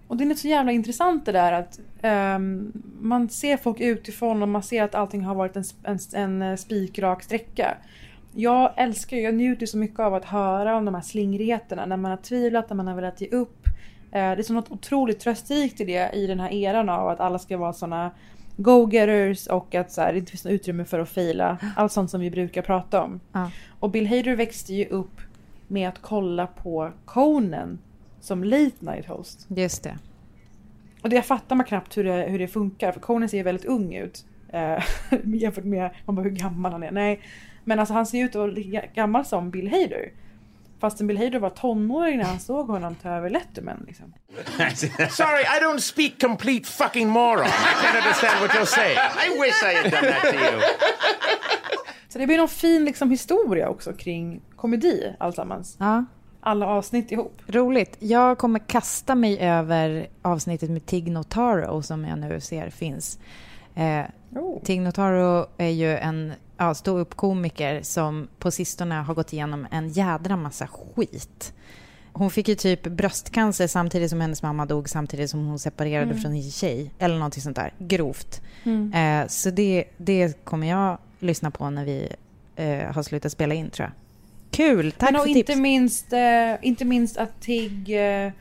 [0.08, 1.80] Och det är så jävla intressant det där att
[2.36, 6.42] um, man ser folk utifrån och man ser att allting har varit en, en, en
[6.42, 7.76] eh, spikrak sträcka.
[8.34, 11.96] Jag älskar ju, jag njuter så mycket av att höra om de här slingrigheterna när
[11.96, 13.66] man har tvivlat, när man har velat ge upp.
[13.66, 17.20] Eh, det är så något otroligt trösterikt i det i den här eran av att
[17.20, 18.10] alla ska vara såna
[18.56, 21.58] go-getters och att så här, det inte finns något utrymme för att fejla.
[21.76, 23.20] Allt sånt som vi brukar prata om.
[23.32, 23.50] Ja.
[23.80, 25.20] Och Bill Hader växte ju upp
[25.68, 27.78] med att kolla på Conan
[28.20, 29.46] som late night host.
[29.48, 29.98] Just det.
[31.02, 33.64] Och det fattar man knappt hur det, hur det funkar för Conan ser ju väldigt
[33.64, 34.24] ung ut.
[34.48, 34.84] Eh,
[35.24, 36.90] jämfört med man bara, hur gammal han är.
[36.90, 37.20] Nej.
[37.64, 40.12] Men alltså han ser ju ut att vara lika gammal som Bill Hader.
[40.84, 43.84] Fastän Bill Hader var tonåring när han såg honom ta över Letterman.
[43.86, 44.14] Liksom.
[45.10, 47.46] Sorry, I don't speak complete fucking moron.
[47.46, 48.98] I can't understand what you're saying.
[48.98, 50.60] I wish I had done that to you.
[52.08, 55.76] Så det blir någon fin liksom, historia också kring komedi alltsammans.
[55.80, 56.04] Ja.
[56.40, 57.42] Alla avsnitt ihop.
[57.46, 57.96] Roligt.
[57.98, 63.18] Jag kommer kasta mig över avsnittet med Tig Notaro som jag nu ser finns.
[63.74, 64.04] Eh,
[64.36, 64.62] Oh.
[64.62, 70.36] Tig Notaro är ju en ja, ståuppkomiker som på sistone har gått igenom en jädra
[70.36, 71.52] massa skit.
[72.12, 76.22] Hon fick ju typ bröstcancer samtidigt som hennes mamma dog samtidigt som hon separerade Mm.
[76.22, 76.90] från en tjej.
[76.98, 77.72] Eller någonting sånt där.
[77.78, 78.42] Grovt.
[78.64, 78.92] Mm.
[79.22, 82.08] Eh, så det, det kommer jag lyssna på när vi
[82.56, 83.92] eh, har slutat spela in tror jag.
[84.50, 84.92] Kul!
[84.92, 85.58] Tack Men för inte tips.
[85.60, 87.90] minst, eh, inte minst att Tig
[88.24, 88.32] eh,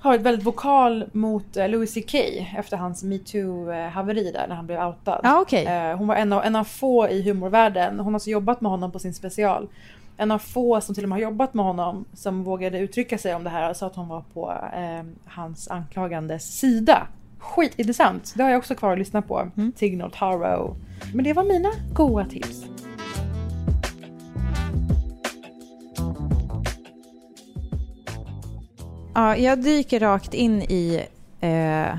[0.00, 2.14] har ett väldigt vokal mot eh, Louis CK
[2.58, 5.20] efter hans metoo-haveri där när han blev outad.
[5.22, 5.66] Ja, okej.
[5.66, 7.96] eh, hon var en av, en av få i humorvärlden.
[7.96, 9.68] Hon har alltså jobbat med honom på sin special.
[10.16, 13.34] En av få som till och med har jobbat med honom som vågade uttrycka sig
[13.34, 17.06] om det här och sa att hon var på eh, hans anklagandes sida.
[17.38, 18.32] Skitintressant.
[18.36, 19.50] Det har jag också kvar att lyssna på.
[19.56, 19.72] Mm.
[19.76, 20.76] Signal Taro.
[21.14, 22.64] Men det var mina goa tips.
[29.14, 31.06] Ja, jag dyker rakt in i
[31.40, 31.96] eh,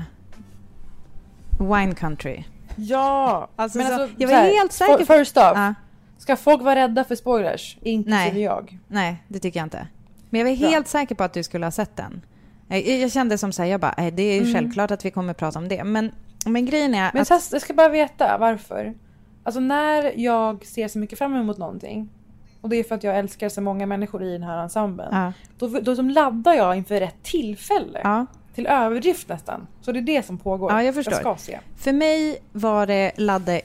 [1.58, 2.44] Wine Country.
[2.76, 3.48] Ja!
[3.56, 5.52] Alltså, men så- alltså, jag var här, helt säker på- First off.
[5.54, 5.74] Ja.
[6.18, 7.76] Ska folk vara rädda för spoilers?
[7.82, 8.42] Inklusive Nej.
[8.42, 8.78] jag.
[8.88, 9.86] Nej, det tycker jag inte.
[10.30, 10.68] Men jag var Bra.
[10.68, 12.20] helt säker på att du skulle ha sett den.
[12.68, 14.54] Jag, kände som så här, jag bara, "Nej, det är ju Mm.
[14.54, 15.84] självklart att vi kommer prata om det.
[15.84, 16.12] Men,
[16.46, 17.30] men grejen är Men att...
[17.52, 18.94] jag ska bara veta varför.
[19.44, 22.08] Alltså när jag ser så mycket fram emot någonting
[22.62, 25.08] och det är för att jag älskar så många människor i den här ensemblen.
[25.12, 25.32] Ja.
[25.58, 28.00] Då, då som laddar jag inför rätt tillfälle.
[28.04, 28.26] Ja.
[28.54, 29.66] Till överdrift nästan.
[29.80, 30.72] Så det är det som pågår.
[30.72, 31.12] Ja, jag förstår.
[31.12, 31.58] Jag ska se.
[31.76, 33.60] För mig var det ladda,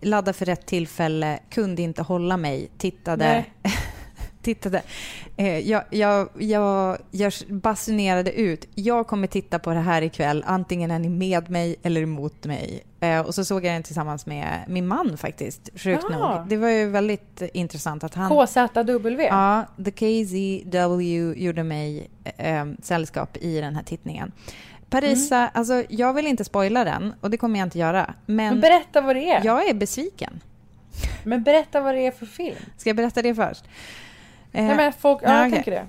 [0.00, 3.24] ladda för rätt tillfälle, kunde inte hålla mig, tittade.
[3.24, 3.52] Nej.
[4.46, 4.82] Tittade.
[5.36, 10.90] Eh, jag, jag, jag, jag basunerade ut, jag kommer titta på det här ikväll, antingen
[10.90, 12.82] är ni med mig eller emot mig.
[13.00, 16.38] Eh, och så såg jag den tillsammans med min man faktiskt, sjukt Ah.
[16.38, 16.48] nog.
[16.48, 18.46] Det var ju väldigt intressant att han...
[18.46, 19.22] KZW.
[19.24, 24.32] Ja, The KZW gjorde mig eh, sällskap i den här tittningen.
[24.90, 28.14] Parisa, alltså jag vill inte spoila den och det kommer jag inte göra.
[28.26, 29.44] Men, Men berätta vad det är.
[29.44, 30.40] jag är besviken.
[31.24, 32.56] Men berätta vad det är för film.
[32.76, 33.64] Ska jag berätta det först?
[34.56, 35.52] Eh, Nej men folk, ja, ja, jag okej.
[35.52, 35.86] tänker det.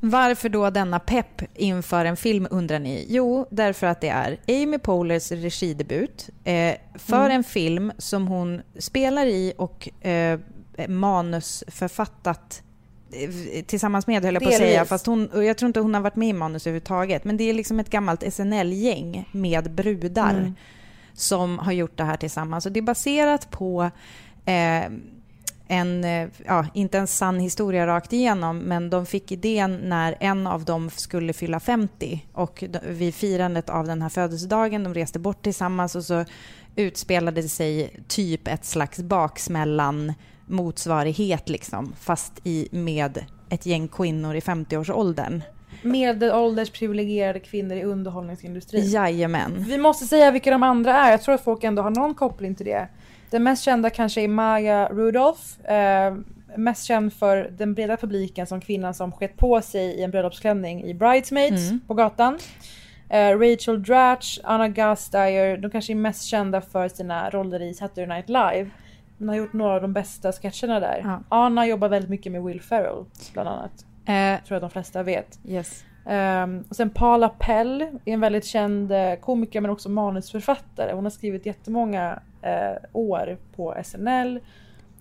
[0.00, 3.06] Varför då denna pepp inför en film undrar ni?
[3.08, 7.30] Jo, därför att det är Amy Pohlers regidebut eh, för Mm.
[7.32, 10.38] en film som hon spelar i och eh,
[10.88, 12.62] manusförfattat
[13.12, 14.84] eh, tillsammans med, höll jag på att säga.
[14.84, 17.24] Fast hon, jag tror inte hon har varit med i manus överhuvudtaget.
[17.24, 20.54] Men det är liksom ett gammalt SNL-gäng med brudar Mm.
[21.12, 22.66] som har gjort det här tillsammans.
[22.66, 23.90] Och det är baserat på
[24.44, 24.84] eh,
[25.68, 30.46] en, eh, ja, inte en sann historia rakt igenom, men de fick idén när en
[30.46, 35.42] av dem skulle fylla 50 och vid firandet av den här födelsedagen, de reste bort
[35.42, 36.24] tillsammans och så
[36.76, 40.12] utspelade det sig typ ett slags baksmällan
[40.46, 45.42] motsvarighet liksom, fast i, med ett gäng kvinnor i 50-årsåldern.
[45.82, 48.90] Medelålders privilegierade kvinnor i underhållningsindustrin.
[48.90, 49.64] Jajamän.
[49.68, 51.10] Vi måste säga vilka de andra är.
[51.10, 52.88] Jag tror att folk ändå har någon koppling till det.
[53.30, 55.70] Den mest kända kanske är Maya Rudolph.
[55.72, 56.14] Eh,
[56.56, 60.84] mest känd för den breda publiken som kvinnan som skett på sig i en bröllopsklänning
[60.84, 61.80] i Bridesmaids Mm.
[61.86, 62.38] på gatan.
[63.08, 68.06] Eh, Rachel Dratch, Anna Gasteyer, de kanske är mest kända för sina roller i Saturday
[68.06, 68.70] Night Live.
[69.18, 71.00] Hon har gjort några av de bästa sketcherna där.
[71.04, 71.20] Ja.
[71.28, 73.72] Anna jobbar väldigt mycket med Will Ferrell bland annat.
[74.06, 75.38] Eh, tror jag de flesta vet.
[75.48, 75.84] yes.
[76.06, 80.92] Ehm, och sen Paula Pell är en väldigt känd eh, komiker men också manusförfattare.
[80.92, 84.40] Hon har skrivit jättemånga eh, år på SNL.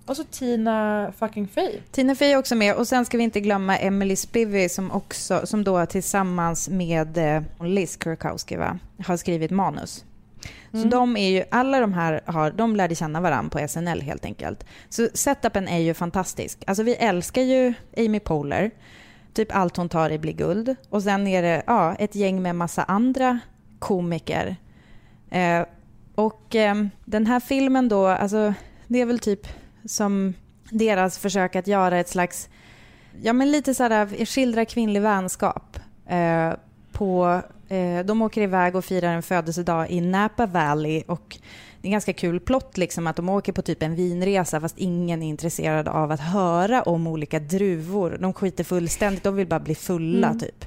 [0.06, 1.80] Och så Tina fucking Fey.
[1.92, 5.42] Tina Fey är också med och sen ska vi inte glömma Emily Spivey som också,
[5.46, 10.06] som då tillsammans med eh, Liz Kurkowski va, har skrivit manus.
[10.72, 10.90] Så Mm.
[10.90, 14.66] de är ju, alla de här har, de lärde känna varandra på SNL helt enkelt.
[14.90, 16.64] Så setupen är ju fantastisk.
[16.68, 18.72] Alltså vi älskar ju Amy Poehler.
[19.34, 20.76] Typ allt hon tar i blir guld.
[20.90, 23.40] Och sen är det ja, ett gäng med massa andra
[23.80, 24.56] komiker.
[25.30, 25.66] Eh,
[26.16, 26.76] och eh,
[27.06, 28.54] den här filmen då, alltså
[28.88, 29.48] det är väl typ
[29.86, 30.34] som
[30.70, 32.50] deras försök att göra ett slags,
[33.22, 35.80] ja men lite sådär, skildra kvinnlig vänskap.
[36.08, 36.54] Eh,
[36.92, 41.38] på, eh, de åker iväg och firar en födelsedag i Napa Valley och
[41.84, 44.78] det är en ganska kul plott liksom att de åker på typ en vinresa fast
[44.78, 48.18] ingen är intresserad av att höra om olika druvor.
[48.22, 50.40] De skiter fullständigt, de vill bara bli fulla Mm.
[50.40, 50.66] typ.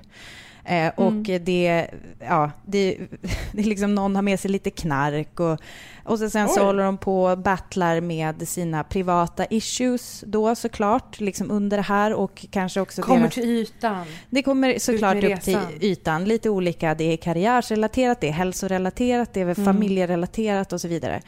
[0.64, 1.87] Eh, och det,
[2.21, 2.99] ja, det,
[3.53, 5.61] det är liksom någon har med sig lite knark och,
[6.07, 11.21] och så sen så håller de på och battlar med sina privata issues då såklart,
[11.21, 14.07] liksom under det här och kanske också Kommer deras- till ytan.
[14.31, 16.25] det kommer såklart upp till ytan.
[16.25, 16.95] Lite olika.
[16.95, 19.65] Det är karriärsrelaterat, det är hälsorelaterat, det är Mm.
[19.65, 21.23] familjerelaterat och så vidare.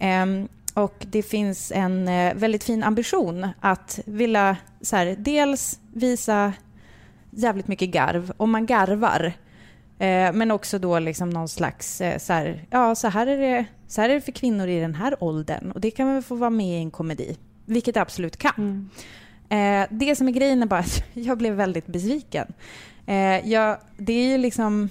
[0.00, 6.52] Ehm, och det finns en eh, väldigt fin ambition att vilja så här, dels visa
[7.30, 9.32] jävligt mycket garv, om man garvar.
[9.98, 13.64] Eh, men också då liksom någon slags, eh, så här, ja så här, är det,
[13.88, 16.34] så här är det för kvinnor i den här åldern och det kan väl få
[16.34, 17.36] vara med i en komedi.
[17.64, 18.90] Vilket det absolut kan.
[19.48, 22.52] Eh, det som är grejen är bara att jag blev väldigt besviken.
[23.44, 24.88] Jag, det är ju liksom...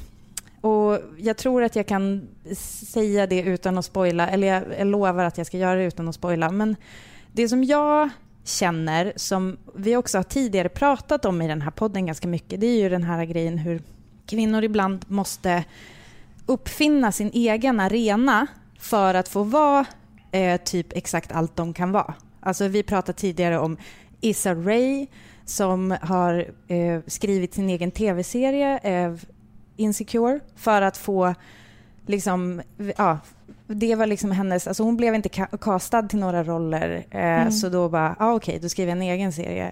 [0.62, 2.28] Och jag tror att jag kan
[2.86, 6.08] säga det utan att spoila, eller jag, jag lovar att jag ska göra det utan
[6.08, 6.52] att spoila.
[6.52, 6.76] Men
[7.32, 8.10] det som jag
[8.44, 12.68] känner, som vi också har tidigare pratat om i den här podden ganska mycket, det
[12.68, 13.82] är ju den här grejen hur
[14.28, 15.64] kvinnor ibland måste
[16.46, 18.48] uppfinna sin egen arena
[18.80, 19.86] för att få vara
[20.32, 22.14] eh, typ exakt allt de kan vara.
[22.40, 23.78] Alltså vi pratade tidigare om
[24.22, 25.08] Issa Rae
[25.46, 28.78] som har eh, skrivit sin egen tv-serie.
[28.78, 29.14] Eh,
[29.80, 31.34] Insecure för att få
[32.06, 32.62] liksom,
[32.98, 33.18] ja,
[33.68, 37.52] det var liksom hennes, alltså hon blev inte ka- castad till några roller eh, Mm.
[37.52, 39.72] så då bara, ah, okej, då skriver jag en egen serie.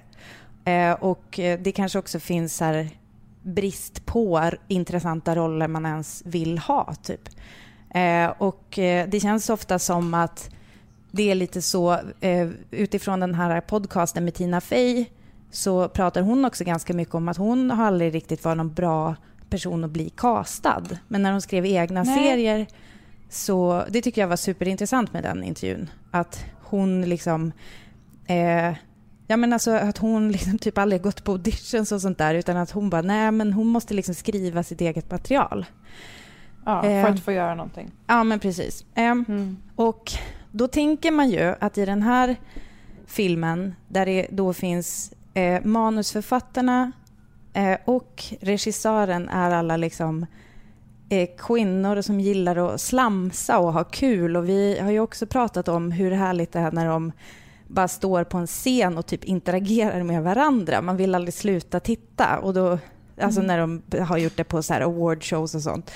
[0.65, 2.89] Eh, och eh, det kanske också finns här
[3.45, 7.29] brist på intressanta roller man ens vill ha, typ.
[7.89, 10.49] Eh, och eh, det känns ofta som att
[11.11, 15.05] det är lite så, eh, utifrån den här podcasten med Tina Fey
[15.51, 19.15] så pratar hon också ganska mycket om att hon har aldrig riktigt varit någon bra
[19.49, 20.83] person att bli castad.
[21.07, 22.17] Men när hon skrev egna Nej.
[22.17, 22.67] serier
[23.29, 25.89] så det tycker jag var superintressant med den intervjun.
[26.11, 27.51] Att hon liksom...
[29.27, 32.57] Ja men alltså att hon liksom typ aldrig gått på auditions och sånt där utan
[32.57, 35.65] att hon bara, nej men hon måste liksom skriva sitt eget material.
[36.65, 37.91] Ja, för Eh, att få göra någonting.
[38.07, 38.85] Ja, men precis.
[38.95, 40.11] Ehm, Och
[40.51, 42.35] då tänker man ju att i den här
[43.05, 46.91] filmen, där det då finns eh, manusförfattarna
[47.53, 50.25] eh, och regissören är alla liksom
[51.09, 54.37] eh, kvinnor som gillar att slamsa och ha kul.
[54.37, 57.11] Och vi har ju också pratat om hur härligt det är när de
[57.67, 60.81] bara står på en scen och typ interagerar med varandra.
[60.81, 62.39] Man vill aldrig sluta titta.
[62.39, 62.79] Och då,
[63.21, 63.47] alltså Mm.
[63.47, 63.59] när
[63.91, 65.91] de har gjort det på så här awardshows och sånt.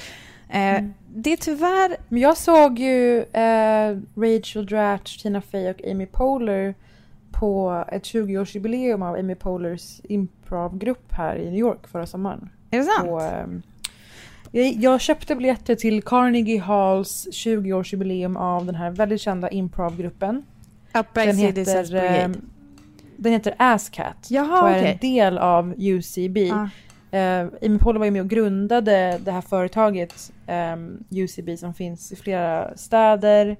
[0.49, 1.97] Eh, Det är tyvärr...
[2.09, 6.75] Men jag såg ju eh, Rachel Dratch, Tina Fey och Amy Poehler
[7.31, 12.49] på ett 20-årsjubileum av Amy Poehlers improvgrupp här i New York förra sommaren.
[12.71, 13.07] Är det sant?
[13.07, 13.21] På,
[14.51, 20.43] jag, jag köpte biljetter till Carnegie Halls 20-årsjubileum av den här väldigt kända improvgruppen.
[20.93, 22.17] Upright Citizens Brigade.
[22.17, 22.49] ehm,
[23.17, 24.91] den heter Asscat Jaha, och är okej.
[24.91, 26.51] en del av UCB.
[26.51, 26.69] Ah.
[27.11, 32.11] Eh, Amy Poehler var ju med och grundade det här företaget ehm, UCB som finns
[32.11, 33.57] i flera städer.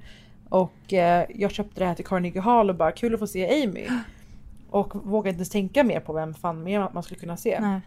[0.49, 3.63] Och eh, jag köpte det här till Carnegie Hall och bara kul att få se
[3.63, 3.87] Amy.
[4.71, 7.59] Och vågade inte ens tänka mer på vem fan mer man skulle kunna se.
[7.61, 7.81] Nej.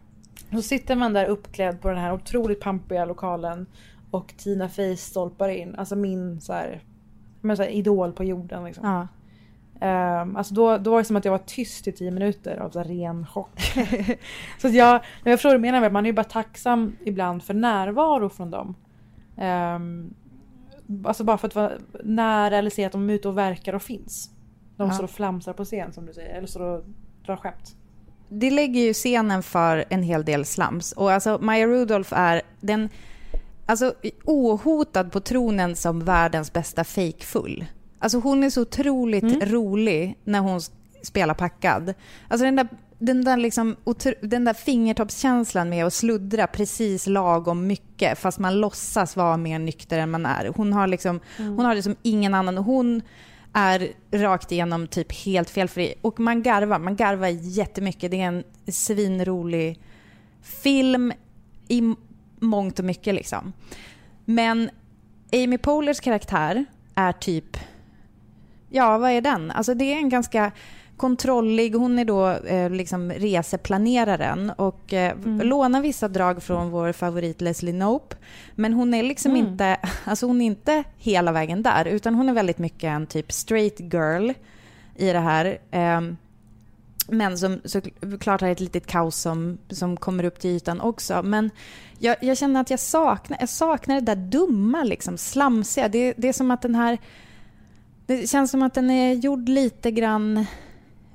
[0.53, 3.67] Så sitter man där uppklädd på den här otroligt pampiga lokalen
[4.11, 5.75] och Tina Fey stolpar in.
[5.75, 6.83] Alltså min så här,
[7.41, 8.87] men så här idol på jorden liksom.
[8.87, 9.09] Ja.
[9.83, 12.71] Ehm, alltså då, då var det som att jag var tyst i tio minuter av
[12.71, 13.61] så ren chock.
[14.59, 17.43] så jag, jag förstår vad du menar med att man är ju bara tacksam ibland
[17.43, 18.75] för närvaro från dem.
[19.77, 20.15] Um,
[21.05, 21.73] alltså bara för att vara
[22.05, 24.31] nära eller se att de är ute och verkar och finns.
[24.77, 24.95] De Ja.
[24.95, 26.85] står och flamsar på scen som du säger, eller står och
[27.27, 27.77] drar skämt.
[28.29, 30.93] det lägger ju scenen för en hel del slams.
[30.93, 32.89] Och alltså Maya Rudolph är den
[33.67, 37.65] alltså, ohotad på tronen som världens bästa fejkfull.
[38.03, 40.61] Alltså hon är så otroligt rolig när hon
[41.03, 41.95] spelar packad.
[42.29, 43.77] Alltså den där, den där, liksom,
[44.21, 49.99] den där fingertoppskänslan med att sluddra precis lagom mycket fast man låtsas vara mer nykter
[49.99, 50.53] än man är.
[50.57, 51.57] Hon har, liksom, Mm.
[51.57, 52.57] hon har det som ingen annan.
[52.59, 53.03] Hon
[53.53, 55.95] är rakt igenom typ helt felfri.
[56.03, 58.11] Och man garvar, man garvar jättemycket.
[58.11, 59.81] Det är en svinrolig
[60.43, 61.13] film
[61.69, 61.95] i
[62.41, 63.53] mångt och mycket liksom.
[64.25, 64.71] Men
[65.33, 67.57] Amy Pohlers karaktär är typ,
[68.73, 69.51] ja vad är den?
[69.51, 70.53] Alltså det är en ganska
[70.97, 77.41] kontrollig, hon är då eh, liksom reseplaneraren och eh, lånar vissa drag från vår favorit
[77.41, 78.17] Leslie Knope.
[78.55, 79.47] Men hon är liksom Mm.
[79.47, 83.33] inte, alltså hon är inte hela vägen där utan hon är väldigt mycket en typ
[83.33, 84.31] straight girl
[84.97, 85.59] i det här.
[85.71, 86.17] Ehm,
[87.09, 91.23] men som såklart har ett litet kaos som, som kommer upp till ytan också.
[91.23, 91.51] Men
[91.99, 95.89] jag, jag känner att jag saknar, jag saknar det där dumma, liksom, slamsiga.
[95.89, 96.99] Det, det är som att den här...
[98.07, 100.47] Det känns som att den är gjord lite grann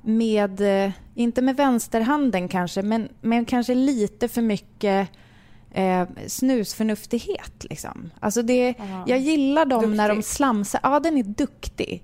[0.02, 5.08] med, eh, inte med vänsterhanden kanske, men, men kanske lite för mycket
[5.70, 7.64] eh, snusförnuftighet.
[7.70, 8.10] Liksom.
[8.20, 9.04] Alltså det, Ja.
[9.06, 10.30] jag gillar dem när de Duktig.
[10.32, 10.80] slamsar.
[10.82, 12.02] Ja, den är duktig.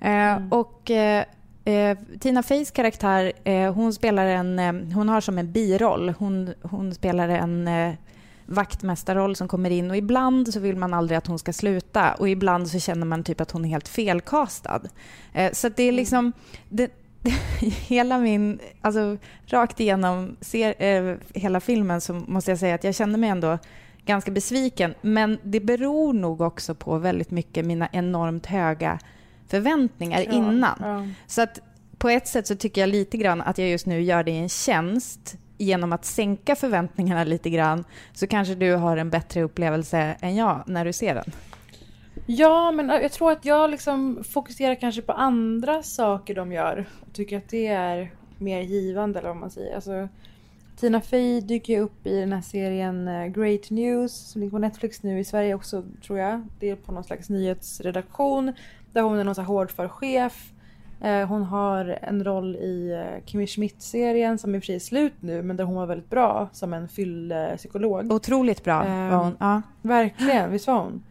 [0.00, 1.24] Eh, Och eh,
[1.64, 4.58] eh, Tina Feys karaktär, eh, hon spelar en,
[4.92, 6.14] hon har som en biroll.
[6.18, 7.68] Hon, hon spelar en
[8.46, 12.28] vaktmästarroll som kommer in och ibland så vill man aldrig att hon ska sluta och
[12.28, 14.80] ibland så känner man typ att hon är helt felkastad.
[15.32, 16.32] Eh, så det är liksom,
[16.68, 16.90] det,
[17.86, 19.16] hela min, alltså
[19.46, 23.58] rakt igenom ser, eh, hela filmen så måste jag säga att jag kände mig ändå
[24.06, 24.94] ganska besviken.
[25.00, 28.98] Men det beror nog också på väldigt mycket mina enormt höga
[29.48, 30.78] förväntningar Ja, innan.
[30.80, 31.06] ja.
[31.26, 31.60] Så att
[31.98, 34.48] på ett sätt så tycker jag lite grann att jag just nu gör dig en
[34.48, 40.36] tjänst genom att sänka förväntningarna lite grann så kanske du har en bättre upplevelse än
[40.36, 41.32] jag när du ser den.
[42.26, 46.86] Ja, men jag tror att jag liksom fokuserar kanske på andra saker de gör.
[47.00, 49.74] Och tycker att det är mer givande eller vad man säger.
[49.74, 50.08] Alltså,
[50.76, 54.58] Tina Fey dyker ju upp i den här serien eh, Great News som ligger på
[54.58, 56.46] Netflix nu i Sverige också tror jag.
[56.60, 58.52] Det är på någon slags nyhetsredaktion
[58.92, 60.53] där hon är någon så hårdför chef.
[61.00, 64.78] Eh, hon har en roll i eh, Kimmy Schmidt-serien som i och för sig är
[64.80, 68.12] slut nu men där hon var väldigt bra som en fyllpsykolog.
[68.12, 69.36] Otroligt bra var hon.
[69.40, 69.62] Ja.
[69.82, 71.02] Verkligen, visst var hon?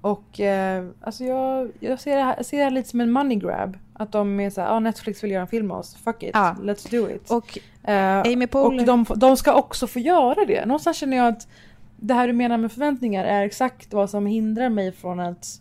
[0.00, 3.36] Och eh, alltså jag, jag ser, det här, ser det här lite som en money
[3.38, 3.78] grab.
[3.92, 6.56] Att de är såhär, ah, Netflix vill göra en film med oss, fuck it, Ja.
[6.62, 7.30] let's do it.
[7.30, 10.66] Och Eh, Amy Poehler- Och de, de ska också få göra det.
[10.66, 11.48] Någonstans känner jag att
[11.96, 15.60] det här du menar med förväntningar är exakt vad som hindrar mig från att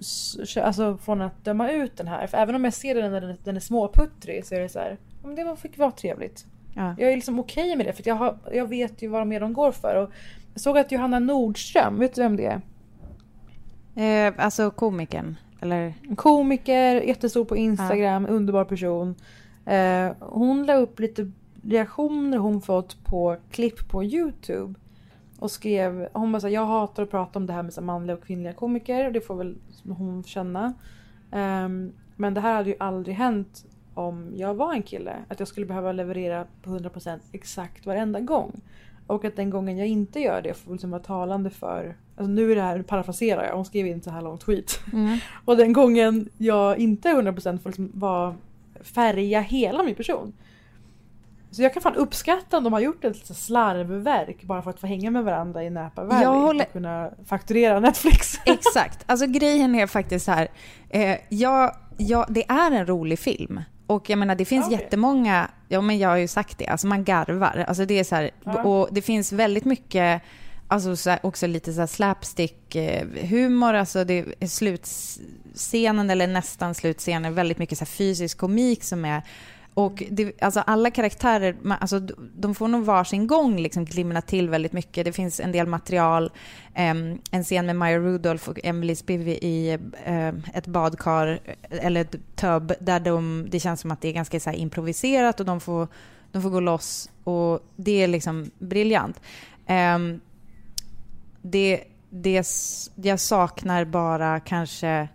[0.00, 2.26] s- alltså från att döma ut den här.
[2.26, 4.78] För även om jag ser den när den, den är småputtrig så är det så
[4.78, 6.46] här, "Ja, men det fick vara trevligt.
[6.74, 6.94] Ja.
[6.98, 9.40] Jag är liksom okej med det för jag, har, jag vet ju vad de är
[9.40, 10.02] de går för.
[10.02, 10.10] Och
[10.52, 12.60] jag såg att Johanna Nordström, vet du vem det är?
[14.28, 15.94] Eh, alltså komikern, eller?
[16.16, 19.14] Komiker, jättestor på Instagram, underbar person.
[19.66, 21.30] Eh, hon la upp lite
[21.64, 24.74] reaktioner hon fått på klipp på Youtube.
[25.42, 27.86] Och skrev, hon bara såhär, jag hatar att prata om det här med så här
[27.86, 29.10] manliga och kvinnliga komiker.
[29.10, 29.56] Det får väl
[29.88, 30.74] hon känna.
[31.30, 33.64] Ehm, men det här hade ju aldrig hänt
[33.94, 35.16] om jag var en kille.
[35.28, 38.60] Att jag skulle behöva leverera på 100% exakt varenda gång.
[39.06, 41.96] Och att den gången jag inte gör det får liksom vara talande för...
[42.16, 44.80] Alltså nu är det här, parafraserar jag, hon skrev inte så här lång tweet.
[44.92, 45.18] Mm.
[45.44, 48.34] Och den gången jag inte är 100% får liksom vara,
[48.80, 50.32] färga hela min person.
[51.52, 54.80] Så jag kan fan uppskatta om de har gjort ett litet slarvverk bara för att
[54.80, 58.34] få hänga med varandra i Napa Valley Jag håller- och kunna fakturera Netflix.
[58.46, 59.04] Exakt.
[59.06, 60.48] Alltså grejen är faktiskt så här.
[60.90, 63.60] Eh, ja, ja, det är en rolig film.
[63.86, 64.78] Och jag menar det finns Okej.
[64.78, 67.64] jättemånga, ja men jag har ju sagt det, alltså man garvar.
[67.68, 68.62] Alltså det är så här, Ja.
[68.62, 70.22] och det finns väldigt mycket,
[70.68, 76.26] alltså så här, också lite så här slapstick eh, humor, alltså det är slutscenen eller
[76.26, 79.22] nästan slutscenen, väldigt mycket så fysisk komik som är
[79.74, 82.00] och det, alltså alla karaktärer, man- alltså,
[82.36, 85.04] de får nog varsin gång liksom glimna till väldigt mycket.
[85.04, 86.30] Det finns en del material,
[86.74, 92.00] ehm, en scen med Maya Rudolph och Emily Spivey i ehm, ett badkar eh, eller
[92.00, 95.46] ett tub där de, det känns som att det är ganska så här improviserat och
[95.46, 95.88] de får,
[96.32, 99.20] de får gå loss och det är liksom briljant.
[99.66, 100.20] Ehm,
[101.42, 102.46] det, det,
[102.94, 105.08] jag saknar bara kanske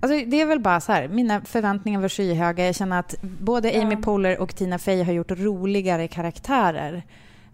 [0.00, 2.66] Alltså det är väl bara så här, mina förväntningar var skyhöga.
[2.66, 7.02] Jag känner att både Amy Poehler och Tina Fey har gjort roligare karaktärer.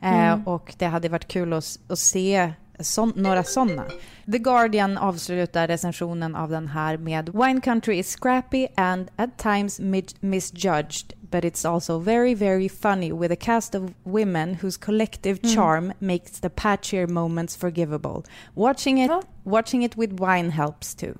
[0.03, 0.43] Eh, Mm.
[0.47, 3.85] och det hade varit kul att, att se sån, några sådana.
[4.33, 9.81] The Guardian avslutar recensionen av den här med Wine Country is scrappy and at times
[9.81, 15.39] mi- misjudged but it's also very very funny with a cast of women whose collective
[15.43, 15.55] Mm.
[15.55, 18.23] charm makes the patchier moments forgivable.
[18.55, 19.11] Watching it,
[19.45, 21.15] watching it with wine helps too.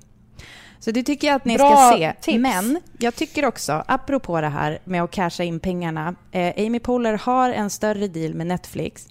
[0.85, 2.13] Så det tycker jag att ni Bra ska se.
[2.21, 2.37] tips.
[2.41, 7.13] Men jag tycker också, apropå det här med att casha in pengarna, eh, Amy Poehler
[7.13, 9.07] har en större deal med Netflix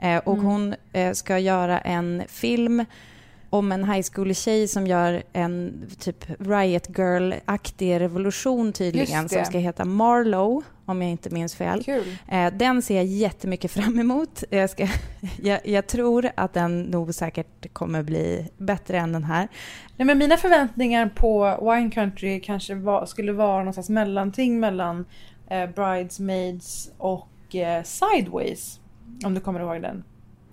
[0.00, 0.46] eh, och Mm.
[0.46, 2.84] hon eh, ska göra en film
[3.50, 9.84] om en high school-tjej som gör en typ Riot Girl-aktig revolution tydligen som ska heta
[9.84, 11.84] Marlow, om jag inte minns fel.
[11.84, 12.16] Kul.
[12.28, 14.44] Eh, den ser jag jättemycket fram emot.
[14.50, 14.88] Jag, ska,
[15.42, 19.48] jag, jag tror att den nog säkert kommer bli bättre än den här.
[19.96, 25.04] Nej, men mina förväntningar på Wine Country kanske var, skulle vara någon slags mellanting mellan
[25.50, 28.80] eh, Bridesmaids och eh, Sideways.
[29.24, 30.04] Om du kommer ihåg den.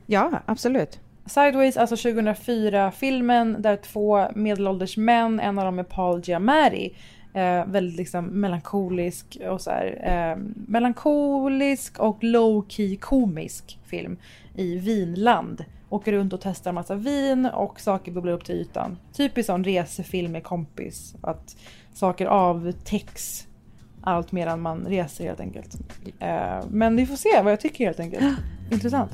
[0.05, 0.99] Ja, absolut.
[1.25, 6.95] Sideways, alltså 2004-filmen där två medelålders män, en av dem är Paul Giamatti,
[7.33, 14.17] eh, väldigt liksom melankolisk och så här, eh, melankolisk och low-key komisk film
[14.55, 15.65] i vinland.
[15.89, 18.97] Åker runt och testar massa vin och saker bubblar upp till ytan.
[19.13, 21.15] Typisk sån resefilm med kompis.
[21.21, 21.55] Att
[21.93, 23.47] saker avtäcks
[24.01, 25.75] allt medan man reser helt enkelt.
[26.19, 28.37] Eh, men vi får se vad jag tycker helt enkelt.
[28.71, 29.11] Intressant.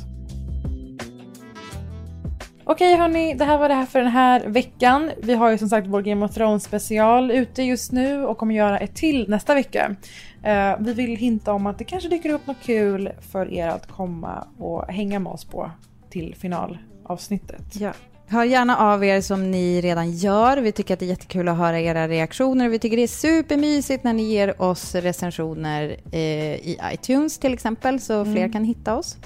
[2.63, 5.11] Okej hörni, det här var det här för den här veckan.
[5.23, 8.55] Vi har ju som sagt vår Game of Thrones special ute just nu och kommer
[8.55, 9.95] göra ett till nästa vecka.
[10.43, 13.87] Eh, vi vill hinta om att det kanske dyker upp något kul för er att
[13.87, 15.71] komma och hänga med oss på
[16.09, 17.75] till finalavsnittet.
[17.79, 17.91] Ja.
[18.27, 20.57] Hör gärna av er som ni redan gör.
[20.57, 22.69] Vi tycker att det är jättekul att höra era reaktioner.
[22.69, 26.19] Vi tycker det är supermysigt när ni ger oss recensioner eh,
[26.55, 28.51] i iTunes till exempel, så fler Mm.
[28.51, 29.17] kan hitta oss.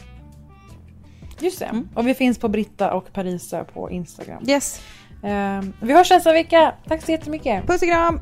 [1.40, 1.84] Just det.
[1.94, 4.44] Och vi finns på Britta och Parisa på Instagram.
[4.48, 4.82] Yes.
[5.24, 6.74] Eh, vi hörs nästa vecka.
[6.88, 7.68] Tack så jättemycket.
[7.68, 8.20] Puss och kram!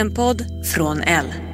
[0.00, 1.49] En podd från L.